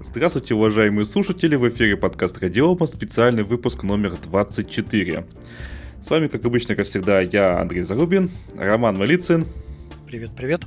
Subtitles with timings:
[0.00, 5.26] Здравствуйте, уважаемые слушатели, в эфире подкаст Радиома, специальный выпуск номер 24.
[6.00, 9.44] С вами, как обычно, как всегда, я, Андрей Зарубин, Роман Малицын.
[10.06, 10.62] Привет, привет.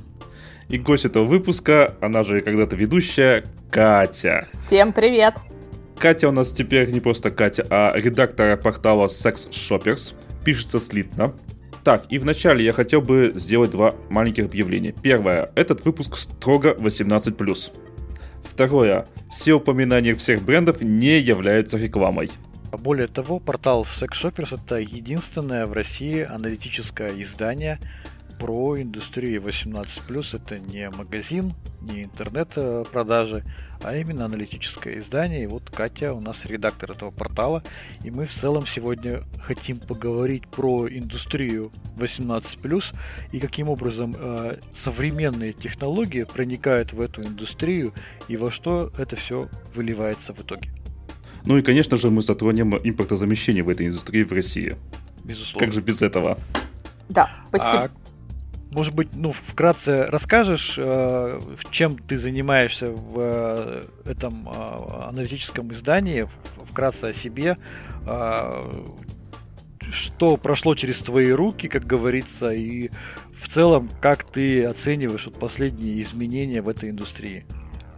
[0.68, 4.46] И гость этого выпуска, она же когда-то ведущая, Катя.
[4.50, 5.36] Всем привет.
[5.98, 10.12] Катя у нас теперь не просто Катя, а редактор портала Sex Shoppers.
[10.44, 11.32] Пишется слитно.
[11.84, 14.94] Так, и вначале я хотел бы сделать два маленьких объявления.
[15.02, 15.50] Первое.
[15.54, 17.72] Этот выпуск строго 18+.
[18.52, 19.06] Второе.
[19.30, 22.30] Все упоминания всех брендов не являются рекламой.
[22.70, 27.78] Более того, портал Sex Shoppers это единственное в России аналитическое издание,
[28.42, 30.36] про индустрию 18+.
[30.36, 33.44] Это не магазин, не интернет-продажи,
[33.84, 35.44] а именно аналитическое издание.
[35.44, 37.62] И вот Катя у нас редактор этого портала.
[38.02, 42.84] И мы в целом сегодня хотим поговорить про индустрию 18+,
[43.30, 47.92] и каким образом э, современные технологии проникают в эту индустрию,
[48.26, 50.68] и во что это все выливается в итоге.
[51.44, 54.74] Ну и, конечно же, мы затронем импортозамещение в этой индустрии в России.
[55.22, 55.64] Безусловно.
[55.64, 56.40] Как же без этого?
[57.08, 57.84] Да, спасибо.
[57.84, 58.01] А
[58.72, 66.28] может быть, ну, вкратце расскажешь, э, чем ты занимаешься в э, этом э, аналитическом издании,
[66.70, 67.56] вкратце о себе,
[69.90, 72.90] что прошло через твои руки, как говорится, и
[73.34, 77.44] в целом, как ты оцениваешь вот последние изменения в этой индустрии?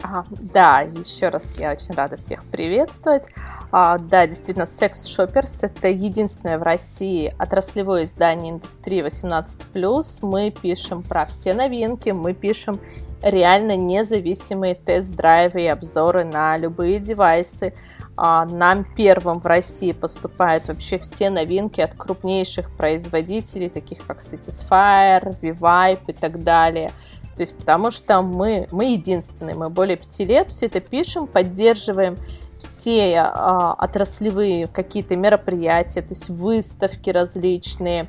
[0.05, 3.23] Ага, да, еще раз я очень рада всех приветствовать.
[3.71, 10.19] А, да, действительно, Sex Shoppers– это единственное в России отраслевое издание индустрии 18+.
[10.21, 12.79] Мы пишем про все новинки, мы пишем
[13.23, 17.73] реально независимые тест-драйвы и обзоры на любые девайсы.
[18.15, 25.35] А, нам первым в России поступают вообще все новинки от крупнейших производителей, таких как Satisfyer,
[25.41, 26.91] Vivipe и так далее.
[27.35, 32.17] То есть потому что мы, мы единственные, мы более пяти лет все это пишем, поддерживаем
[32.57, 38.07] все а, отраслевые какие-то мероприятия, то есть выставки различные,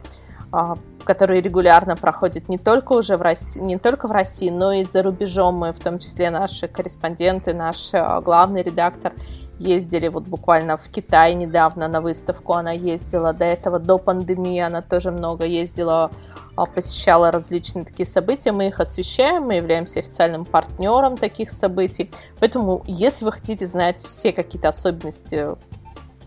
[0.52, 4.84] а, которые регулярно проходят не только уже в России, не только в России, но и
[4.84, 5.56] за рубежом.
[5.56, 9.12] Мы, в том числе наши корреспонденты, наш а, главный редактор
[9.58, 12.54] ездили вот буквально в Китай недавно на выставку.
[12.54, 16.10] Она ездила до этого, до пандемии, она тоже много ездила
[16.56, 22.10] а, посещала различные такие события, мы их освещаем, мы являемся официальным партнером таких событий.
[22.40, 25.48] Поэтому, если вы хотите знать все какие-то особенности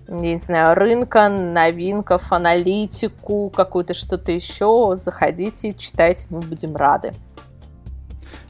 [0.07, 7.13] я не знаю, рынка, новинков, аналитику, какую-то что-то еще, заходите, читайте, мы будем рады.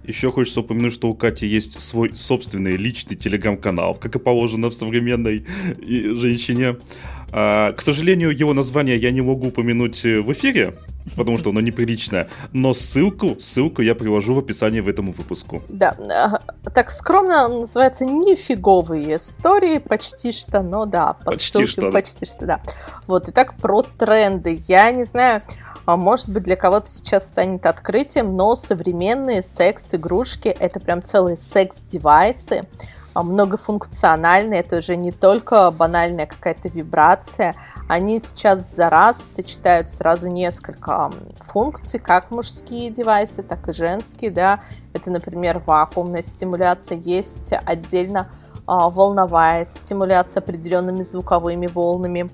[0.10, 4.74] Еще хочется упомянуть, что у Кати есть свой собственный личный телеграм-канал, как и положено в
[4.74, 5.46] современной
[5.80, 6.78] женщине.
[7.32, 10.74] А, к сожалению, его название я не могу упомянуть в эфире,
[11.16, 12.28] потому что оно неприличное.
[12.54, 15.62] Но ссылку, ссылку я привожу в описании в этому выпуску.
[15.70, 15.96] Да,
[16.74, 22.48] так скромно называется «Нифиговые истории», почти что, но да, по почти ссылке что, почти что,
[22.48, 22.62] да.
[23.06, 24.60] Вот, и так про тренды.
[24.68, 25.44] Я не знаю,
[25.98, 32.68] может быть, для кого-то сейчас станет открытием, но современные секс-игрушки— это прям целые секс-девайсы,
[33.14, 37.56] а, многофункциональные, это уже не только банальная какая-то вибрация,
[37.88, 44.62] они сейчас за раз сочетают сразу несколько функций, как мужские девайсы, так и женские, да,
[44.94, 48.30] это, например, вакуумная стимуляция, есть отдельно
[48.68, 52.30] а, волновая стимуляция определенными звуковыми волнами,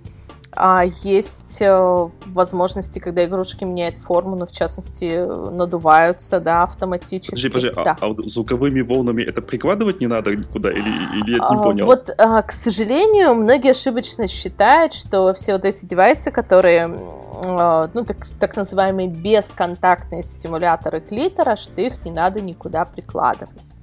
[0.56, 7.50] а есть э, возможности, когда игрушки меняют форму, но в частности надуваются, да, автоматически.
[7.50, 7.98] Подожди, подожди, да.
[8.00, 11.86] а, а звуковыми волнами это прикладывать не надо никуда, или, или я не а, понял?
[11.86, 16.90] Вот, а, к сожалению, многие ошибочно считают, что все вот эти девайсы, которые,
[17.46, 23.78] а, ну, так, так называемые бесконтактные стимуляторы клитора, что их не надо никуда прикладывать.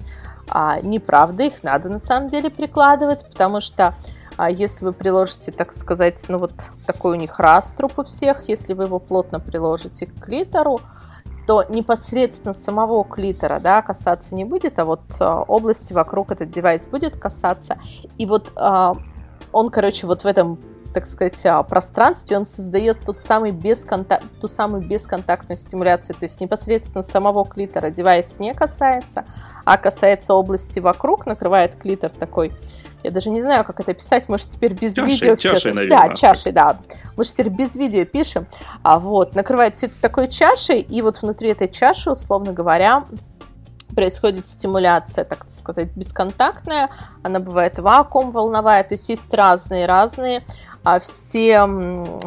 [0.49, 3.95] А, неправда, их надо на самом деле прикладывать, потому что
[4.37, 6.53] а если вы приложите, так сказать, ну вот
[6.85, 10.79] такой у них раструб у всех, если вы его плотно приложите к клитору,
[11.45, 16.87] то непосредственно самого клитора да, касаться не будет, а вот а, области вокруг этот девайс
[16.87, 17.77] будет касаться.
[18.17, 18.95] И вот а,
[19.51, 20.59] он, короче, вот в этом
[20.93, 24.21] так сказать, а, пространстве, он создает тот самый бесконтак...
[24.39, 29.25] ту самую бесконтактную стимуляцию, то есть непосредственно самого клитора девайс не касается,
[29.65, 32.53] а касается области вокруг, накрывает клитор такой
[33.03, 34.29] я даже не знаю, как это писать.
[34.29, 35.73] Может, теперь без чашей, видео чашей, все.
[35.73, 36.07] Наверное.
[36.09, 36.77] Да, чашей, да.
[37.15, 38.47] Мы же теперь без видео пишем.
[38.81, 43.05] А вот, накрывает все это такой чашей, и вот внутри этой чаши, условно говоря,
[43.93, 46.89] происходит стимуляция, так сказать, бесконтактная.
[47.21, 50.41] Она бывает вакуум волновая, то есть есть разные-разные
[50.83, 51.67] а все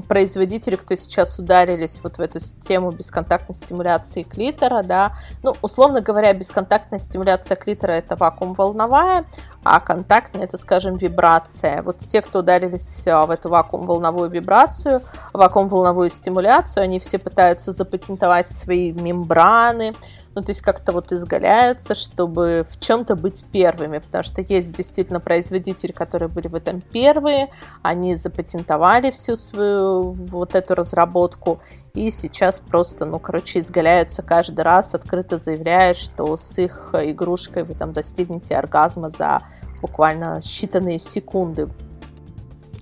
[0.09, 5.13] производители, кто сейчас ударились вот в эту тему бесконтактной стимуляции клитора, да,
[5.43, 9.27] ну, условно говоря, бесконтактная стимуляция клитора это вакуум волновая,
[9.63, 11.83] а контактная это, скажем, вибрация.
[11.83, 15.03] Вот все, кто ударились а, в эту вакуум-волновую вибрацию,
[15.33, 19.95] вакуум-волновую стимуляцию, они все пытаются запатентовать свои мембраны,
[20.37, 25.19] ну, то есть как-то вот изгаляются, чтобы в чем-то быть первыми, потому что есть действительно
[25.19, 27.49] производители, которые были в этом первые,
[27.81, 31.61] они запатентовали всю свою вот эту разработку,
[31.95, 37.73] и сейчас просто, ну, короче, изгаляются каждый раз, открыто заявляя, что с их игрушкой вы
[37.73, 39.41] там достигнете оргазма за
[39.81, 41.71] буквально считанные секунды.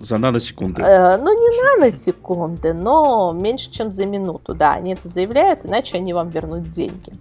[0.00, 0.82] За наносекунды.
[0.82, 4.72] Э, ну, не наносекунды, но меньше, чем за минуту, да.
[4.72, 7.12] Они это заявляют, иначе они вам вернут деньги.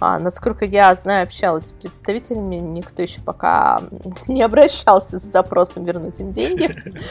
[0.00, 3.82] А, насколько я знаю, общалась с представителями, никто еще пока
[4.28, 6.70] не обращался с запросом вернуть им деньги.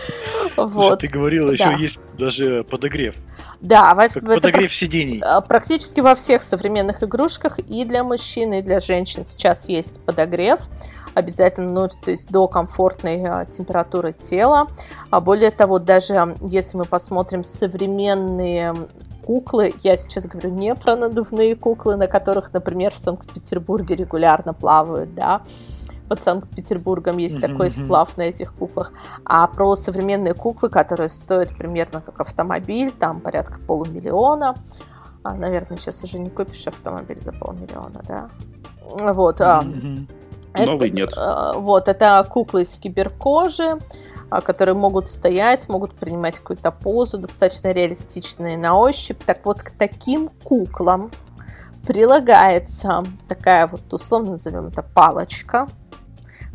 [0.55, 0.99] Вот.
[0.99, 3.15] Ты говорила, еще есть даже подогрев.
[3.59, 5.19] Да, как подогрев сидений.
[5.25, 10.59] А, практически во всех современных игрушках и для мужчин, и для женщин сейчас есть подогрев
[11.13, 14.67] обязательно, ну, то есть до комфортной а, температуры тела.
[15.09, 18.75] А более того, даже если мы посмотрим современные
[19.25, 19.73] куклы.
[19.81, 25.41] Я сейчас говорю не про надувные куклы, на которых, например, в Санкт-Петербурге регулярно плавают, да.
[26.09, 27.51] Под Санкт-Петербургом есть mm-hmm.
[27.51, 28.91] такой сплав на этих куклах.
[29.25, 34.55] А про современные куклы, которые стоят примерно как автомобиль, там порядка полумиллиона.
[35.23, 38.29] А, наверное, сейчас уже не купишь автомобиль за полмиллиона, да.
[39.13, 39.39] Вот.
[39.39, 40.07] Mm-hmm.
[40.53, 41.13] Это, Новый нет.
[41.15, 43.79] А, вот, это куклы из киберкожи.
[44.33, 49.21] А, которые могут стоять, могут принимать какую-то позу, достаточно реалистичные на ощупь.
[49.23, 51.11] Так вот, к таким куклам
[51.85, 55.67] прилагается такая вот, условно назовем это палочка,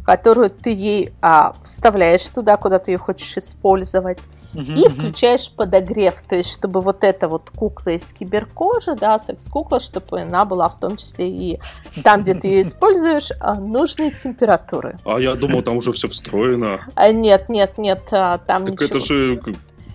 [0.08, 4.20] которую ты ей а, вставляешь туда, куда ты ее хочешь использовать,
[4.54, 10.22] и включаешь подогрев, то есть чтобы вот эта вот кукла из киберкожи, да, секс-кукла, чтобы
[10.22, 11.60] она была в том числе и
[12.02, 14.96] там, где ты ее используешь, а, нужной температуры.
[15.04, 16.80] А я думал, там уже все встроено.
[16.94, 18.86] А, нет, нет, нет, а, там так ничего.
[18.86, 19.42] это же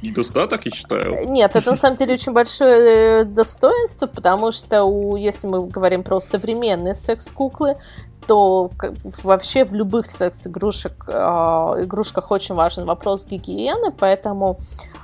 [0.04, 1.28] недостаток, я считаю.
[1.28, 6.04] Нет, это на самом деле очень большое э, достоинство, потому что у, если мы говорим
[6.04, 7.78] про современные секс-куклы,
[8.28, 8.72] то
[9.24, 11.14] вообще в любых секс-игрушек, э,
[11.84, 14.60] игрушках очень важен вопрос гигиены, поэтому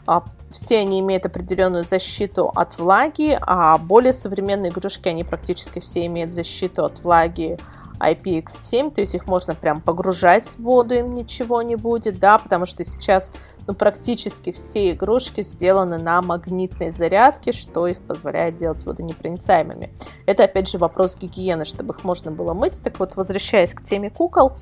[0.08, 0.20] э,
[0.52, 6.32] все они имеют определенную защиту от влаги, а более современные игрушки, они практически все имеют
[6.32, 7.58] защиту от влаги
[8.00, 12.66] IPX7, то есть их можно прям погружать в воду, им ничего не будет, да, потому
[12.66, 13.32] что сейчас
[13.70, 19.92] ну, практически все игрушки сделаны на магнитной зарядке, что их позволяет делать водонепроницаемыми.
[20.26, 22.82] Это, опять же, вопрос гигиены, чтобы их можно было мыть.
[22.82, 24.54] Так вот, возвращаясь к теме кукол,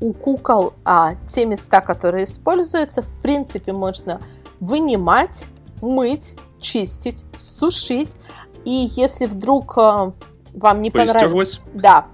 [0.00, 4.18] у кукол а, те места, которые используются, в принципе, можно
[4.60, 5.44] вынимать,
[5.82, 8.16] мыть, чистить, сушить.
[8.64, 10.14] И если вдруг а,
[10.54, 11.60] вам не понравилось...
[11.74, 12.06] Да,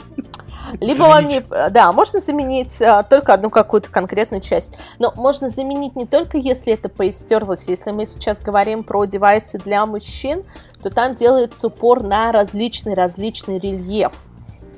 [0.80, 1.44] либо вам не...
[1.70, 4.78] Да, можно заменить а, только одну какую-то конкретную часть.
[4.98, 7.68] Но можно заменить не только, если это поистерлось.
[7.68, 10.42] Если мы сейчас говорим про девайсы для мужчин,
[10.82, 14.12] то там делается упор на различный-различный рельеф.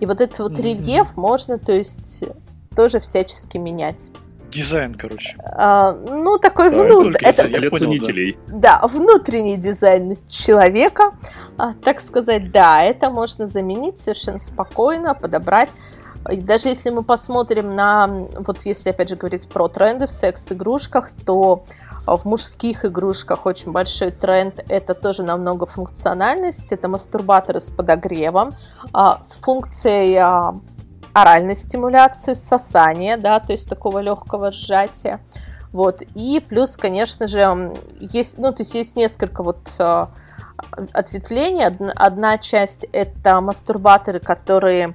[0.01, 0.63] И вот этот вот mm-hmm.
[0.63, 2.25] рельеф можно, то есть,
[2.75, 4.11] тоже всячески менять
[4.57, 5.37] дизайн, короче.
[5.45, 7.17] А, ну, такой да, внут...
[7.21, 7.49] это...
[7.49, 8.39] Для ценителей.
[8.47, 8.81] Да.
[8.81, 11.11] да, внутренний дизайн человека.
[11.59, 15.71] А, так сказать, да, это можно заменить совершенно спокойно, подобрать.
[16.31, 21.11] И даже если мы посмотрим на, вот если опять же говорить про тренды в секс-игрушках,
[21.25, 21.65] то
[22.07, 26.73] в мужских игрушках очень большой тренд это тоже намного функциональность.
[26.73, 28.55] Это мастурбаторы с подогревом,
[28.93, 30.55] а, с функцией а,
[31.13, 35.21] оральной стимуляции, сосания, да, то есть такого легкого сжатия.
[35.73, 36.03] Вот.
[36.15, 39.59] И плюс, конечно же, есть, ну, то есть есть несколько вот
[40.93, 41.65] ответвлений.
[41.65, 44.95] Одна, часть это мастурбаторы, которые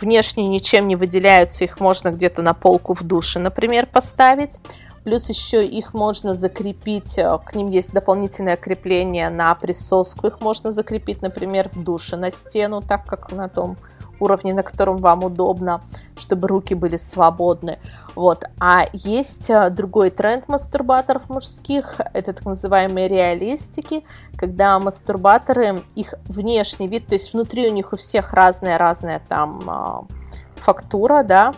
[0.00, 4.58] внешне ничем не выделяются, их можно где-то на полку в душе, например, поставить.
[5.04, 10.70] Плюс еще их можно закрепить, э, к ним есть дополнительное крепление на присоску, их можно
[10.70, 13.76] закрепить, например, в душе на стену, так как на том
[14.20, 15.80] уровне, на котором вам удобно,
[16.18, 17.78] чтобы руки были свободны.
[18.18, 18.42] Вот.
[18.58, 24.02] А есть э, другой тренд мастурбаторов мужских, это так называемые реалистики,
[24.36, 30.04] когда мастурбаторы, их внешний вид, то есть внутри у них у всех разная-разная там а,
[30.56, 31.54] фактура, да,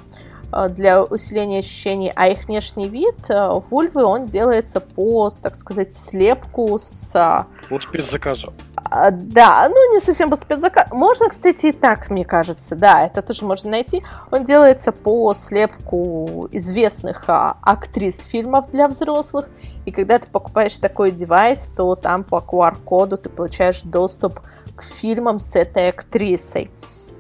[0.53, 5.95] э, для усиления ощущений, а их внешний вид э, вульвы, он делается по, так сказать,
[5.95, 7.47] слепку с...
[7.71, 8.53] Вот спецзаказу.
[8.93, 10.95] А, да, ну не совсем по спецзаказу.
[10.97, 14.03] Можно, кстати, и так, мне кажется, да, это тоже можно найти.
[14.33, 19.49] Он делается по слепку известных а, актрис фильмов для взрослых.
[19.87, 24.41] И когда ты покупаешь такой девайс, то там по QR-коду ты получаешь доступ
[24.75, 26.73] к фильмам с этой актрисой.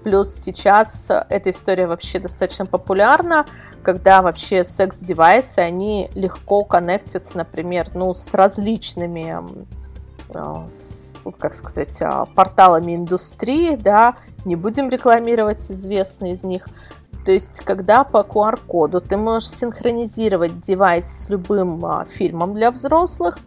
[0.03, 3.47] Плюс сейчас эта история вообще достаточно популярна,
[3.85, 9.37] когда вообще секс-девайсы, они легко коннектятся, например, ну, с различными
[10.35, 16.69] а, с, как сказать, а, порталами индустрии, да, не будем рекламировать известные из них.
[17.25, 23.39] То есть, когда по QR-коду ты можешь синхронизировать девайс с любым а, фильмом для взрослых,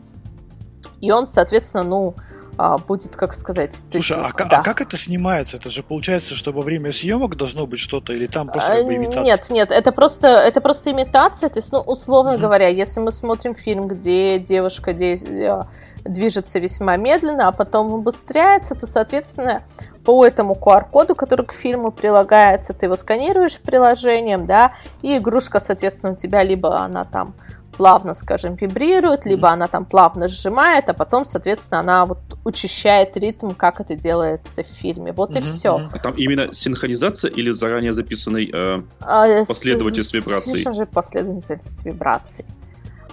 [1.02, 2.16] и он, соответственно, ну,
[2.58, 3.74] а, будет, как сказать...
[3.92, 4.60] Слушай, есть, а, да.
[4.60, 5.58] а как это снимается?
[5.58, 8.96] Это же получается, что во время съемок должно быть что-то, или там просто как бы
[8.96, 9.24] имитация?
[9.24, 11.50] Нет, нет, это просто, это просто имитация.
[11.50, 12.40] То есть, ну, условно mm-hmm.
[12.40, 19.64] говоря, если мы смотрим фильм, где девушка движется весьма медленно, а потом убыстряется, то, соответственно,
[20.06, 26.14] по этому QR-коду, который к фильму прилагается, ты его сканируешь приложением, да, и игрушка, соответственно,
[26.14, 27.34] у тебя либо она там
[27.78, 33.52] плавно, скажем, вибрирует, либо она там плавно сжимает, а потом, соответственно, она вот учащает ритм,
[33.52, 35.12] как это делается в фильме.
[35.12, 35.40] Вот mm-hmm.
[35.40, 35.90] и все.
[35.92, 40.54] А там именно синхронизация или заранее записанный э, а, последовательность вибраций?
[40.54, 42.46] Конечно же, последовательность вибраций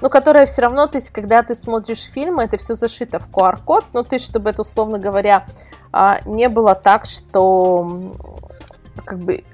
[0.01, 3.85] но которая все равно, то есть, когда ты смотришь фильм, это все зашито в QR-код,
[3.93, 5.47] ну, то есть, чтобы это, условно говоря,
[5.93, 8.15] а, не было так, что
[9.05, 9.45] как бы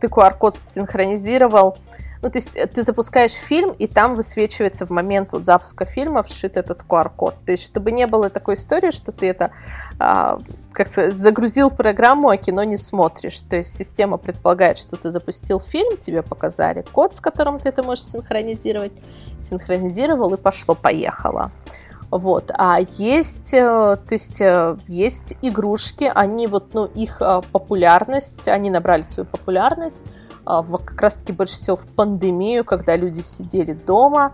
[0.00, 1.76] ты QR-код синхронизировал,
[2.22, 6.56] ну, то есть ты запускаешь фильм, и там высвечивается в момент вот запуска фильма вшит
[6.56, 7.34] этот QR-код.
[7.44, 9.50] То есть, чтобы не было такой истории, что ты это
[9.98, 10.38] а,
[10.72, 13.40] как сказать, загрузил программу, а кино не смотришь.
[13.42, 17.82] То есть система предполагает, что ты запустил фильм, тебе показали код, с которым ты это
[17.82, 18.92] можешь синхронизировать,
[19.40, 21.52] синхронизировал и пошло-поехало.
[22.10, 22.50] Вот.
[22.54, 28.70] А есть, э, то есть, э, есть игрушки, они вот, ну, их э, популярность, они
[28.70, 30.02] набрали свою популярность
[30.44, 34.32] как раз-таки больше всего в пандемию, когда люди сидели дома,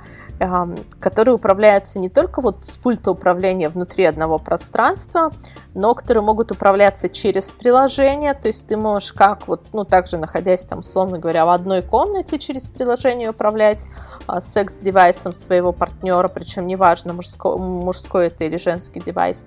[1.00, 5.33] которые управляются не только вот с пульта управления внутри одного пространства,
[5.75, 10.65] но которые могут управляться через приложение, то есть ты можешь как вот, ну, также находясь
[10.65, 13.87] там, условно говоря, в одной комнате через приложение управлять
[14.27, 19.45] а, секс-девайсом своего партнера, причем неважно, мужской, мужской это или женский девайс,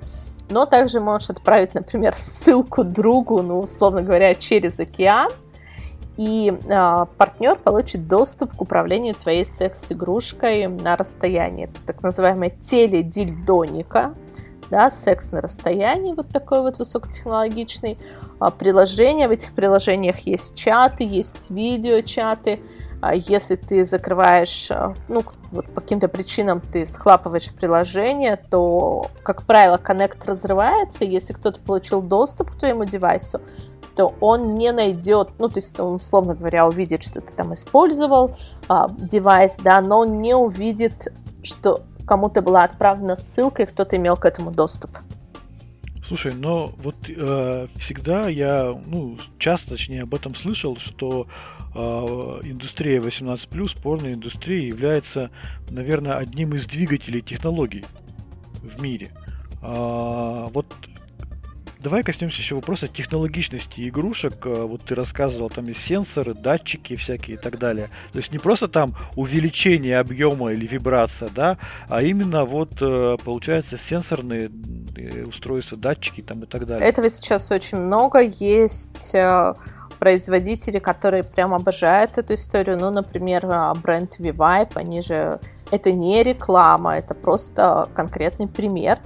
[0.49, 5.31] но также можешь отправить, например, ссылку другу, ну, условно говоря, через океан,
[6.17, 11.65] и э, партнер получит доступ к управлению твоей секс-игрушкой на расстоянии.
[11.65, 14.13] Это так называемая теледильдоника,
[14.69, 17.97] да, секс на расстоянии, вот такой вот высокотехнологичный.
[18.39, 22.59] А, приложение, в этих приложениях есть чаты, есть видеочаты.
[23.01, 29.43] А если ты закрываешь, а, ну, вот по каким-то причинам ты схлапываешь приложение, то, как
[29.43, 31.03] правило, коннект разрывается.
[31.03, 33.41] Если кто-то получил доступ к твоему девайсу,
[34.01, 38.35] то он не найдет, ну, то есть он, условно говоря, увидит, что ты там использовал
[38.67, 41.09] а, девайс, да, но он не увидит,
[41.43, 44.89] что кому-то была отправлена ссылка, и кто-то имел к этому доступ.
[46.07, 51.27] Слушай, но вот э, всегда я, ну, часто, точнее, об этом слышал, что
[51.75, 55.29] э, индустрия 18+, порноиндустрия является,
[55.69, 57.85] наверное, одним из двигателей технологий
[58.63, 59.11] в мире.
[59.61, 60.65] А, вот
[61.83, 64.45] Давай коснемся еще вопроса технологичности игрушек.
[64.45, 67.89] Э, вот ты рассказывал, там есть сенсоры, датчики всякие и так далее.
[68.11, 71.57] То есть не просто там увеличение объема или вибрация, да,
[71.89, 74.51] а именно вот э, получается сенсорные
[74.95, 76.87] э, устройства, датчики там и так далее.
[76.87, 78.19] Этого сейчас очень много.
[78.19, 79.15] Есть
[79.97, 82.77] производители, которые прям обожают эту историю.
[82.77, 83.47] Ну, например,
[83.81, 85.39] бренд V-Vibe, они же...
[85.71, 88.99] Это не реклама, это просто конкретный пример.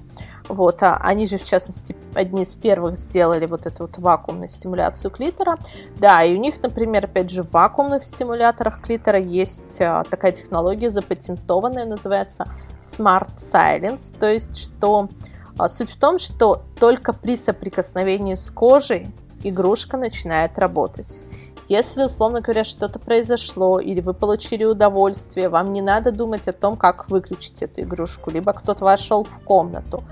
[0.47, 5.11] Вот, а они же, в частности, одни из первых сделали вот эту вот вакуумную стимуляцию
[5.11, 5.57] клитора.
[5.97, 10.89] Да, и у них, например, опять же, в вакуумных стимуляторах клитора есть а, такая технология
[10.89, 12.47] запатентованная, называется
[12.83, 15.09] Smart Silence, то есть, что
[15.57, 19.07] а, суть в том, что только при соприкосновении с кожей
[19.43, 21.21] игрушка начинает работать.
[21.67, 26.77] Если, условно говоря, что-то произошло, или вы получили удовольствие, вам не надо думать о том,
[26.77, 30.03] как выключить эту игрушку, либо кто-то вошел в комнату,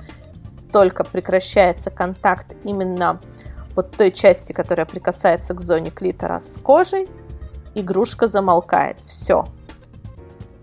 [0.74, 3.22] только прекращается контакт именно
[3.76, 7.08] вот той части, которая прикасается к зоне клитора с кожей,
[7.76, 8.98] игрушка замолкает.
[9.08, 9.46] Все.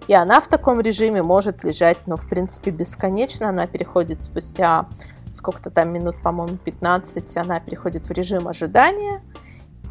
[0.09, 3.49] И она в таком режиме может лежать, ну, в принципе, бесконечно.
[3.49, 4.89] Она переходит спустя
[5.33, 9.23] сколько-то там минут, по-моему, 15, она переходит в режим ожидания.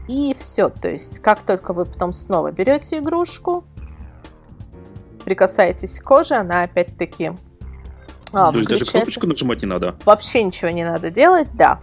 [0.09, 0.69] И все.
[0.69, 3.63] То есть, как только вы потом снова берете игрушку,
[5.23, 7.31] прикасаетесь к коже, она опять-таки
[8.33, 9.95] А, То есть даже кнопочку нажимать не надо?
[10.05, 11.79] Вообще ничего не надо делать, да.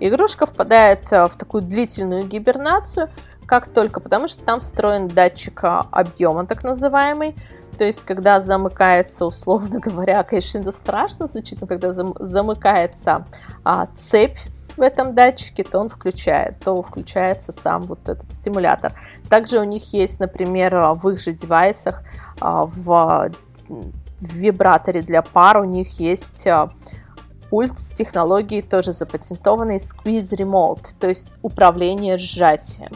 [0.00, 3.08] Игрушка впадает э, в такую длительную гибернацию,
[3.46, 7.34] как только, потому что там встроен датчик а, объема, так называемый.
[7.76, 13.26] То есть, когда замыкается, условно говоря, конечно, это страшно звучит, но когда зам, замыкается
[13.64, 14.38] а, цепь
[14.76, 18.92] в этом датчике, то он включает, то включается сам вот этот стимулятор.
[19.28, 22.02] Также у них есть, например, в их же девайсах
[22.40, 23.30] а, в,
[24.20, 26.70] в вибраторе для пар у них есть а,
[27.48, 32.90] пульт с технологией тоже запатентованной Squeeze Remote, то есть управление сжатием.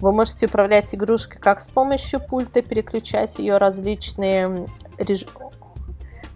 [0.00, 4.68] Вы можете управлять игрушкой как с помощью пульта, переключать ее различные
[4.98, 5.26] реж...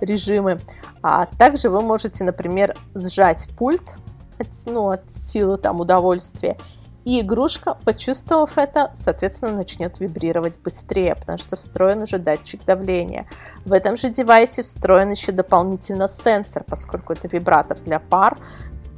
[0.01, 0.61] режимы,
[1.03, 3.95] а также вы можете, например, сжать пульт
[4.39, 6.59] от, ну, от силы там удовольствия
[7.05, 13.27] и игрушка, почувствовав это, соответственно, начнет вибрировать быстрее, потому что встроен уже датчик давления.
[13.65, 18.39] В этом же девайсе встроен еще дополнительно сенсор, поскольку это вибратор для пар,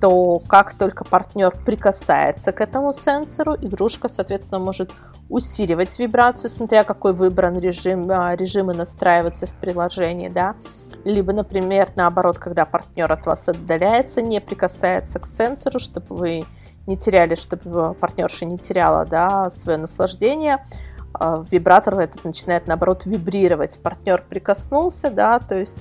[0.01, 4.91] то как только партнер прикасается к этому сенсору, игрушка, соответственно, может
[5.31, 10.57] усиливать вибрацию, смотря какой выбран режим, а, режимы настраиваются в приложении, да,
[11.05, 16.45] либо, например, наоборот, когда партнер от вас отдаляется, не прикасается к сенсору, чтобы вы
[16.87, 20.65] не теряли, чтобы партнерша не теряла да, свое наслаждение,
[21.13, 23.79] а, вибратор этот начинает, наоборот, вибрировать.
[23.83, 25.79] Партнер прикоснулся, да, то есть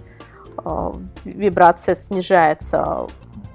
[0.57, 0.93] а,
[1.25, 3.07] вибрация снижается.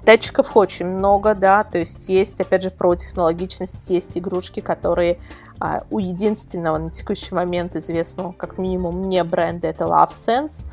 [0.05, 5.19] Датчиков очень много, да, то есть есть, опять же, про технологичность, есть игрушки, которые
[5.59, 10.65] а, у единственного на текущий момент известного, как минимум, мне бренда, это LoveSense.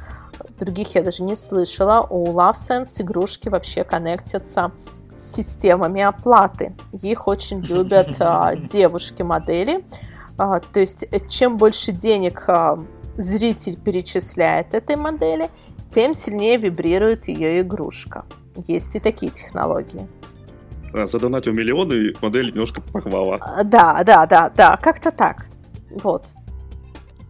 [0.59, 2.07] Других я даже не слышала.
[2.09, 4.73] У LoveSense игрушки вообще коннектятся
[5.17, 6.75] с системами оплаты.
[7.03, 9.85] Их очень любят а, девушки-модели.
[10.39, 12.79] А, то есть, э, чем больше денег а,
[13.17, 15.49] зритель перечисляет этой модели,
[15.89, 18.25] тем сильнее вибрирует ее игрушка.
[18.67, 20.07] Есть и такие технологии.
[20.93, 23.37] Задонатил миллионы, модель немножко порвала.
[23.41, 25.47] А, да, да, да, да, как-то так.
[25.91, 26.27] Вот.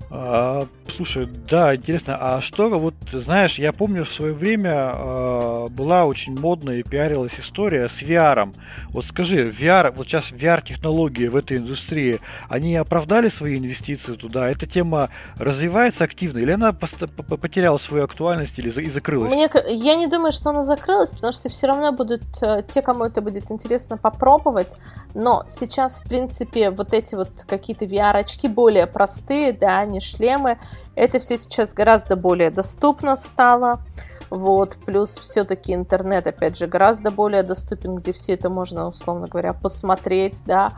[0.08, 6.04] А, слушай, да, интересно, а что, вот, знаешь, я помню в свое время а, была
[6.04, 8.54] очень модная и пиарилась история с VR.
[8.90, 14.48] Вот скажи, VR, вот сейчас VR-технологии в этой индустрии, они оправдали свои инвестиции туда?
[14.48, 19.32] Эта тема развивается активно или она потеряла свою актуальность или и закрылась?
[19.32, 23.04] Мне, я не думаю, что она закрылась, потому что все равно будут э, те, кому
[23.04, 24.76] это будет интересно попробовать,
[25.14, 30.58] но сейчас, в принципе, вот эти вот какие-то VR-очки более простые, да, не шлемы,
[30.94, 33.80] это все сейчас гораздо более доступно стало.
[34.28, 39.52] Вот, плюс все-таки интернет, опять же, гораздо более доступен, где все это можно, условно говоря,
[39.52, 40.72] посмотреть, да,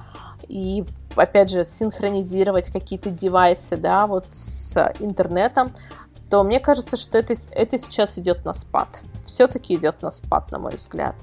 [0.48, 0.84] и,
[1.16, 5.72] опять же, синхронизировать какие-то девайсы, да, вот с интернетом,
[6.28, 9.00] то мне кажется, что это, это сейчас идет на спад.
[9.24, 11.16] Все-таки идет на спад, на мой взгляд.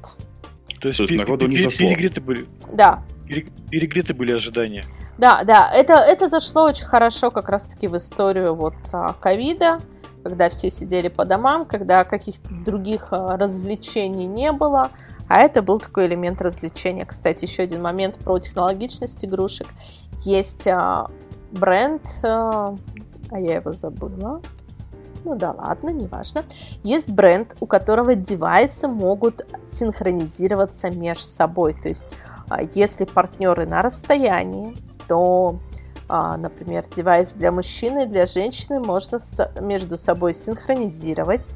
[0.79, 2.45] То есть, То есть перегреты были.
[2.71, 3.03] Да.
[3.69, 4.85] Перегреты были ожидания.
[5.17, 9.79] Да, да, это, это зашло очень хорошо как раз-таки в историю вот а, ковида,
[10.23, 14.89] когда все сидели по домам, когда каких-то других а, развлечений не было,
[15.29, 17.05] а это был такой элемент развлечения.
[17.05, 19.67] Кстати, еще один момент про технологичность игрушек.
[20.23, 21.07] Есть а,
[21.51, 22.75] бренд, а
[23.31, 24.41] я его забыла,
[25.25, 26.43] ну да ладно, неважно.
[26.83, 31.73] Есть бренд, у которого девайсы могут синхронизироваться между собой.
[31.73, 32.05] То есть,
[32.47, 35.59] а, если партнеры на расстоянии, то,
[36.07, 39.17] а, например, девайс для мужчины и для женщины можно
[39.61, 41.53] между собой синхронизировать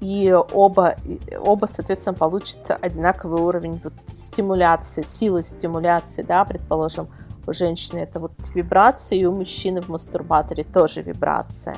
[0.00, 0.96] и оба,
[1.38, 7.08] оба, соответственно, получат одинаковый уровень вот стимуляции, силы стимуляции, да, предположим,
[7.46, 11.76] у женщины это вот вибрация, и у мужчины в мастурбаторе тоже вибрация.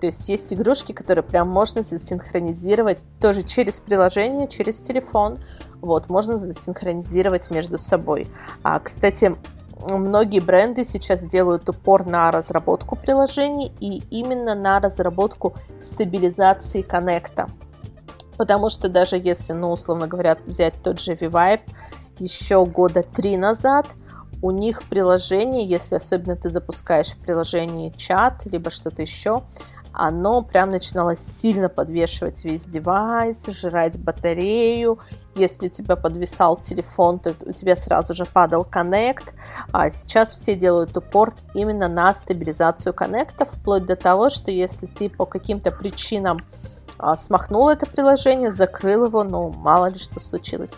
[0.00, 5.38] То есть есть игрушки, которые прям можно засинхронизировать тоже через приложение, через телефон.
[5.80, 8.26] Вот, можно засинхронизировать между собой.
[8.62, 9.36] А, кстати,
[9.88, 17.48] многие бренды сейчас делают упор на разработку приложений и именно на разработку стабилизации коннекта.
[18.36, 21.60] Потому что даже если, ну, условно говоря, взять тот же ViVibe
[22.18, 23.86] еще года три назад,
[24.42, 29.42] у них приложение, если особенно ты запускаешь приложение чат, либо что-то еще,
[30.00, 34.98] оно прям начинало сильно подвешивать весь девайс, жрать батарею.
[35.34, 39.34] Если у тебя подвисал телефон, то у тебя сразу же падал коннект.
[39.72, 45.10] А сейчас все делают упор именно на стабилизацию коннекта, вплоть до того, что если ты
[45.10, 46.40] по каким-то причинам
[46.96, 50.76] а, смахнул это приложение, закрыл его, ну, мало ли что случилось,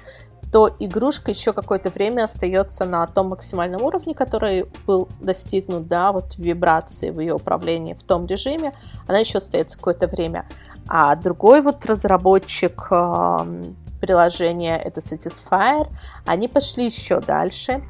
[0.52, 6.36] то игрушка еще какое-то время остается на том максимальном уровне, который был достигнут, да, вот
[6.36, 8.74] вибрации в ее управлении в том режиме,
[9.08, 10.46] она еще остается какое-то время.
[10.86, 13.62] А другой вот разработчик э,
[14.02, 15.88] приложения, это Satisfyer,
[16.26, 17.82] они пошли еще дальше,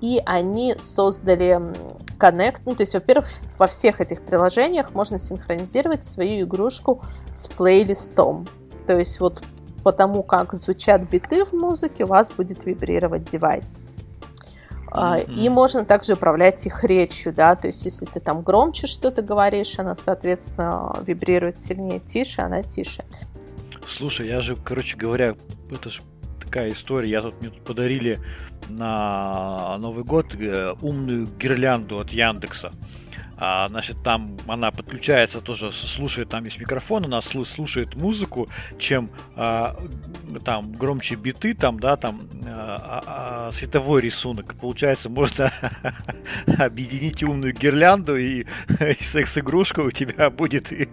[0.00, 1.60] и они создали
[2.18, 2.62] Connect.
[2.64, 7.02] Ну, то есть, во-первых, во всех этих приложениях можно синхронизировать свою игрушку
[7.34, 8.46] с плейлистом.
[8.86, 9.42] То есть, вот
[9.86, 13.84] потому как звучат биты в музыке, у вас будет вибрировать девайс.
[14.90, 15.34] Mm-hmm.
[15.36, 19.78] И можно также управлять их речью, да, то есть если ты там громче что-то говоришь,
[19.78, 23.04] она, соответственно, вибрирует сильнее, тише, она тише.
[23.86, 25.36] Слушай, я же, короче говоря,
[25.70, 26.02] это же
[26.42, 28.18] такая история, я тут мне тут подарили
[28.68, 32.72] на Новый год э, умную гирлянду от Яндекса.
[33.38, 39.76] А, значит, там она подключается тоже, слушает, там есть микрофон, она слушает музыку, чем а,
[40.44, 44.54] там громче биты, там, да, там а, а, а световой рисунок.
[44.54, 45.52] Получается, можно
[46.58, 48.46] объединить умную гирлянду и,
[48.80, 50.88] и секс-игрушку у тебя будет и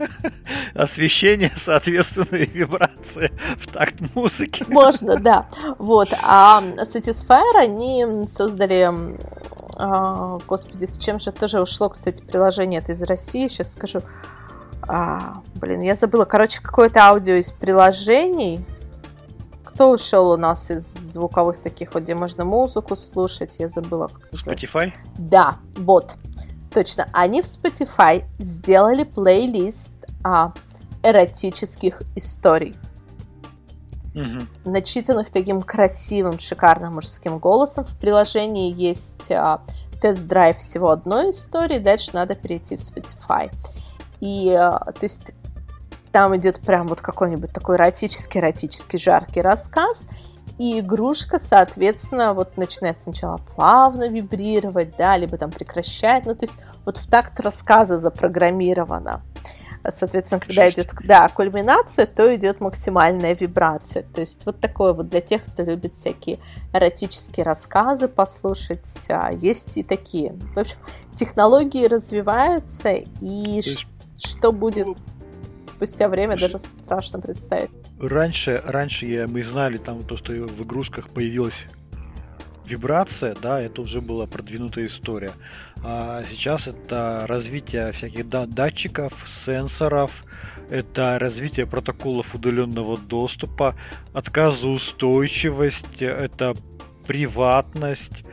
[0.74, 4.64] освещение, соответственно, и вибрация в такт музыки.
[4.68, 5.48] Можно, да.
[5.78, 6.12] Вот.
[6.22, 8.90] А Satisfyer, они создали
[9.80, 14.02] а, господи, с чем же тоже ушло, кстати, приложение это из России, сейчас скажу.
[14.82, 16.24] А, блин, я забыла.
[16.24, 18.64] Короче, какое-то аудио из приложений.
[19.64, 23.56] Кто ушел у нас из звуковых таких вот, где можно музыку слушать?
[23.58, 24.08] Я забыла.
[24.08, 24.92] Как Spotify?
[25.16, 26.16] Да, вот.
[26.72, 27.08] Точно.
[27.12, 30.52] Они в Spotify сделали плейлист а,
[31.02, 32.74] эротических историй.
[34.14, 34.70] Угу.
[34.72, 37.84] Начитанных таким красивым, шикарным мужским голосом.
[37.84, 39.62] В приложении есть а,
[40.00, 43.52] тест-драйв всего одной истории, дальше надо перейти в Spotify.
[44.20, 45.32] И, а, то есть,
[46.12, 50.08] там идет прям вот какой-нибудь такой эротический-эротический жаркий рассказ,
[50.58, 56.58] и игрушка, соответственно, вот начинает сначала плавно вибрировать, да, либо там прекращает, ну, то есть
[56.84, 59.22] вот в такт рассказа запрограммировано.
[59.88, 64.02] Соответственно, когда идет да, кульминация, то идет максимальная вибрация.
[64.02, 66.38] То есть вот такое вот для тех, кто любит всякие
[66.72, 70.32] эротические рассказы послушать, а есть и такие.
[70.54, 70.76] В общем,
[71.14, 73.86] технологии развиваются, и есть...
[74.18, 74.86] что будет
[75.62, 77.70] спустя время, даже страшно представить.
[78.00, 81.66] Раньше, раньше я, мы знали там то, что в игрушках появилась
[82.66, 85.32] вибрация, да, это уже была продвинутая история.
[85.82, 90.24] А сейчас это развитие всяких датчиков, сенсоров,
[90.68, 93.74] это развитие протоколов удаленного доступа,
[94.12, 96.54] отказоустойчивость, это
[97.06, 98.24] приватность.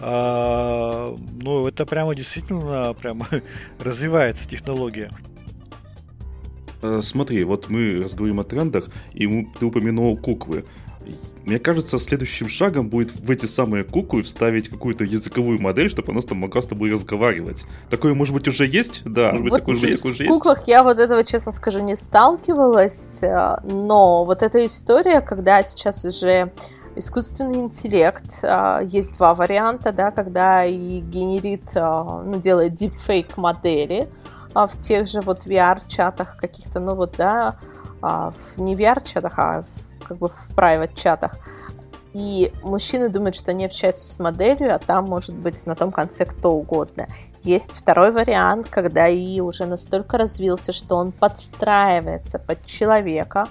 [0.00, 3.28] А, ну, это прямо действительно прямо
[3.78, 5.10] развивается технология.
[6.82, 9.26] Э, смотри, вот мы разговариваем о трендах, и
[9.58, 10.64] ты упомянул куклы.
[11.44, 16.22] Мне кажется, следующим шагом будет в эти самые куклы вставить какую-то языковую модель, чтобы она
[16.22, 17.64] там могла с тобой разговаривать.
[17.90, 19.02] Такое, может быть, уже есть?
[19.04, 20.30] Да, может быть, вот такое уже, есть, уже есть.
[20.30, 25.62] В куклах я вот этого, честно скажу, не сталкивалась, э, но вот эта история, когда
[25.62, 26.52] сейчас уже
[26.96, 34.08] искусственный интеллект, э, есть два варианта, да, когда и генерит, э, ну, делает deepfake модели
[34.54, 37.56] в тех же вот VR-чатах каких-то, ну вот, да,
[38.56, 39.73] не VR-чатах, а в
[40.04, 41.36] как бы в private чатах.
[42.12, 46.24] И мужчины думают, что они общаются с моделью, а там может быть на том конце
[46.24, 47.08] кто угодно.
[47.42, 53.48] Есть второй вариант, когда и уже настолько развился, что он подстраивается под человека,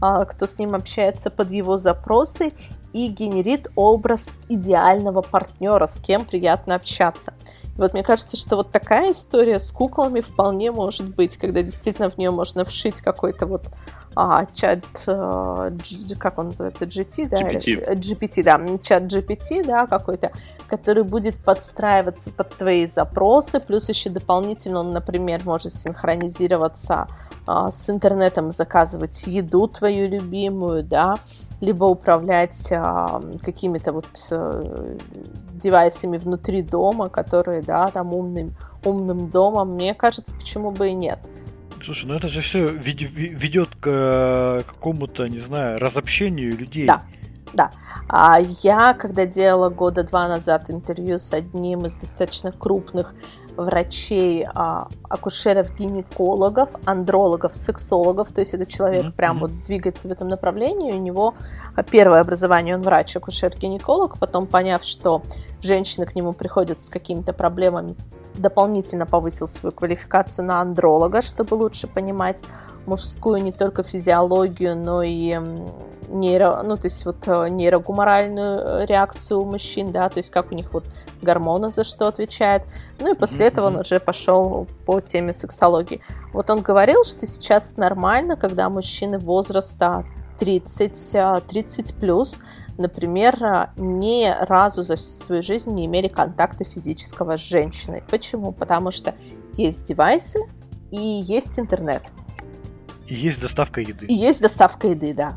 [0.00, 2.52] а, кто с ним общается под его запросы
[2.92, 7.34] и генерит образ идеального партнера, с кем приятно общаться.
[7.76, 12.10] И вот мне кажется, что вот такая история с куклами вполне может быть, когда действительно
[12.10, 13.66] в нее можно вшить какой-то вот
[14.16, 15.70] а, чат, а,
[16.18, 17.42] как он называется, GT, да?
[17.42, 17.94] GPT.
[17.94, 20.32] GPT, да, чат GPT, да, какой-то,
[20.68, 27.08] который будет подстраиваться под твои запросы, плюс еще дополнительно он, например, может синхронизироваться
[27.46, 31.16] а, с интернетом, заказывать еду твою любимую, да,
[31.60, 34.96] либо управлять а, какими-то вот а,
[35.52, 41.18] девайсами внутри дома, которые, да, там умным, умным домом, мне кажется, почему бы и нет.
[41.82, 46.86] Слушай, ну это же все ведет к э, какому-то, не знаю, разобщению людей.
[46.86, 47.02] Да,
[47.52, 47.70] да.
[48.08, 53.14] А я, когда делала года два назад интервью с одним из достаточно крупных
[53.56, 59.12] врачей, а, акушеров-гинекологов, андрологов, сексологов, то есть это человек mm-hmm.
[59.12, 61.34] прям вот двигается в этом направлении, у него
[61.90, 65.22] первое образование, он врач, акушер-гинеколог, потом поняв, что
[65.62, 67.96] женщины к нему приходят с какими-то проблемами
[68.38, 72.42] дополнительно повысил свою квалификацию на андролога, чтобы лучше понимать
[72.86, 75.38] мужскую не только физиологию, но и
[76.08, 80.52] нейро, ну, то есть вот э, нейрогуморальную э, реакцию у мужчин, да, то есть как
[80.52, 80.84] у них вот
[81.20, 82.62] гормоны за что отвечают.
[83.00, 83.48] Ну и после mm-hmm.
[83.48, 86.00] этого он уже пошел по теме сексологии.
[86.32, 90.04] Вот он говорил, что сейчас нормально, когда мужчины возраста
[90.38, 92.38] 30, 30 плюс,
[92.78, 98.02] например, ни разу за всю свою жизнь не имели контакта физического с женщиной.
[98.10, 98.52] Почему?
[98.52, 99.14] Потому что
[99.54, 100.40] есть девайсы
[100.90, 102.02] и есть интернет.
[103.06, 104.06] И есть доставка еды.
[104.06, 105.34] И есть доставка еды, да.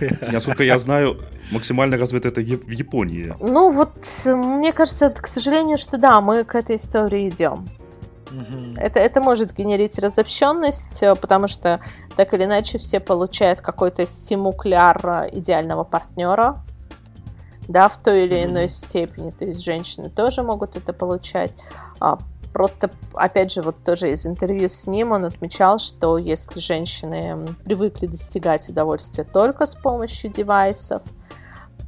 [0.32, 1.20] Насколько я знаю,
[1.50, 3.34] максимально развито это в Японии.
[3.40, 3.92] Ну вот,
[4.24, 7.68] мне кажется, к сожалению, что да, мы к этой истории идем.
[8.76, 11.80] Это, это может генерить разобщенность, э, потому что
[12.16, 16.62] так или иначе все получают какой-то симукляр идеального партнера,
[17.68, 19.30] да, в той или иной степени.
[19.30, 21.52] То есть женщины тоже могут это получать.
[22.00, 22.18] А,
[22.52, 28.06] просто, опять же, вот тоже из интервью с ним он отмечал, что если женщины привыкли
[28.06, 31.02] достигать удовольствия только с помощью девайсов,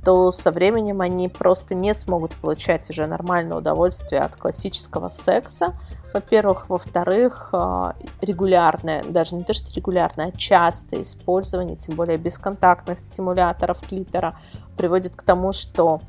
[0.04, 5.74] то со временем они просто не смогут получать уже нормальное удовольствие от классического секса,
[6.14, 6.70] во-первых.
[6.70, 13.80] Во-вторых, а, регулярное, даже не то, что регулярное, а частое использование, тем более бесконтактных стимуляторов
[13.86, 14.38] клитора,
[14.76, 16.00] приводит к тому, что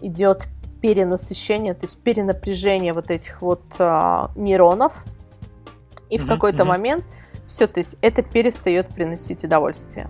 [0.00, 0.46] идет
[0.80, 5.04] перенасыщение, то есть перенапряжение вот этих вот а, нейронов,
[6.08, 6.66] и mm-hmm, в какой-то mm-hmm.
[6.66, 7.04] момент
[7.48, 10.08] все, то есть это перестает приносить удовольствие.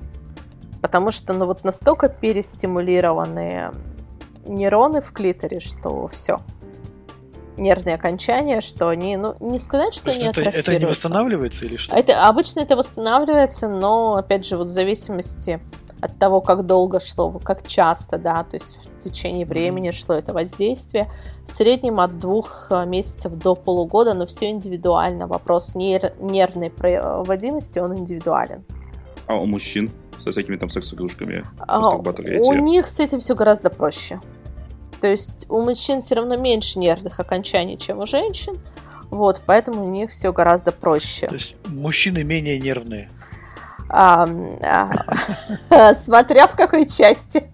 [0.82, 3.72] Потому что ну вот настолько перестимулированные
[4.46, 6.40] нейроны в клиторе, что все
[7.56, 11.94] нервные окончания, что они, ну, не сказать, что они это, это не восстанавливается или что?
[11.94, 15.60] Это, обычно это восстанавливается, но, опять же, вот в зависимости
[16.00, 20.32] от того, как долго шло, как часто, да, то есть в течение времени шло это
[20.32, 21.10] воздействие,
[21.46, 25.26] в среднем от двух э, месяцев до полугода, но все индивидуально.
[25.26, 28.64] Вопрос нер- нервной проводимости, он индивидуален.
[29.26, 31.44] А у мужчин со всякими там секс-игрушками?
[31.58, 34.20] А, у них с этим все гораздо проще.
[35.00, 38.56] То есть у мужчин все равно меньше нервных окончаний, чем у женщин.
[39.10, 41.26] Вот, поэтому у них все гораздо проще.
[41.28, 43.10] То есть мужчины менее нервные.
[43.88, 44.26] А,
[45.94, 47.50] смотря в какой части.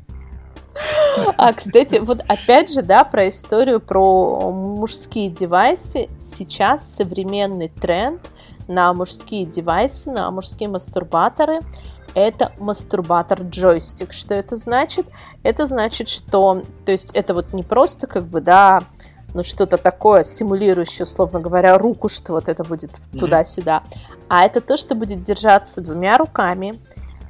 [1.36, 6.08] А, кстати, вот опять же, да, про историю про мужские девайсы.
[6.18, 8.20] Сейчас современный тренд
[8.68, 11.60] на мужские девайсы, на мужские мастурбаторы
[12.14, 14.12] это мастурбатор-джойстик.
[14.12, 15.06] Что это значит?
[15.42, 18.82] Это значит, что, то есть это вот не просто как бы, да,
[19.34, 23.18] ну что-то такое, симулирующее, условно говоря, руку, что вот это будет mm-hmm.
[23.18, 23.82] туда-сюда,
[24.28, 26.74] а это то, что будет держаться двумя руками,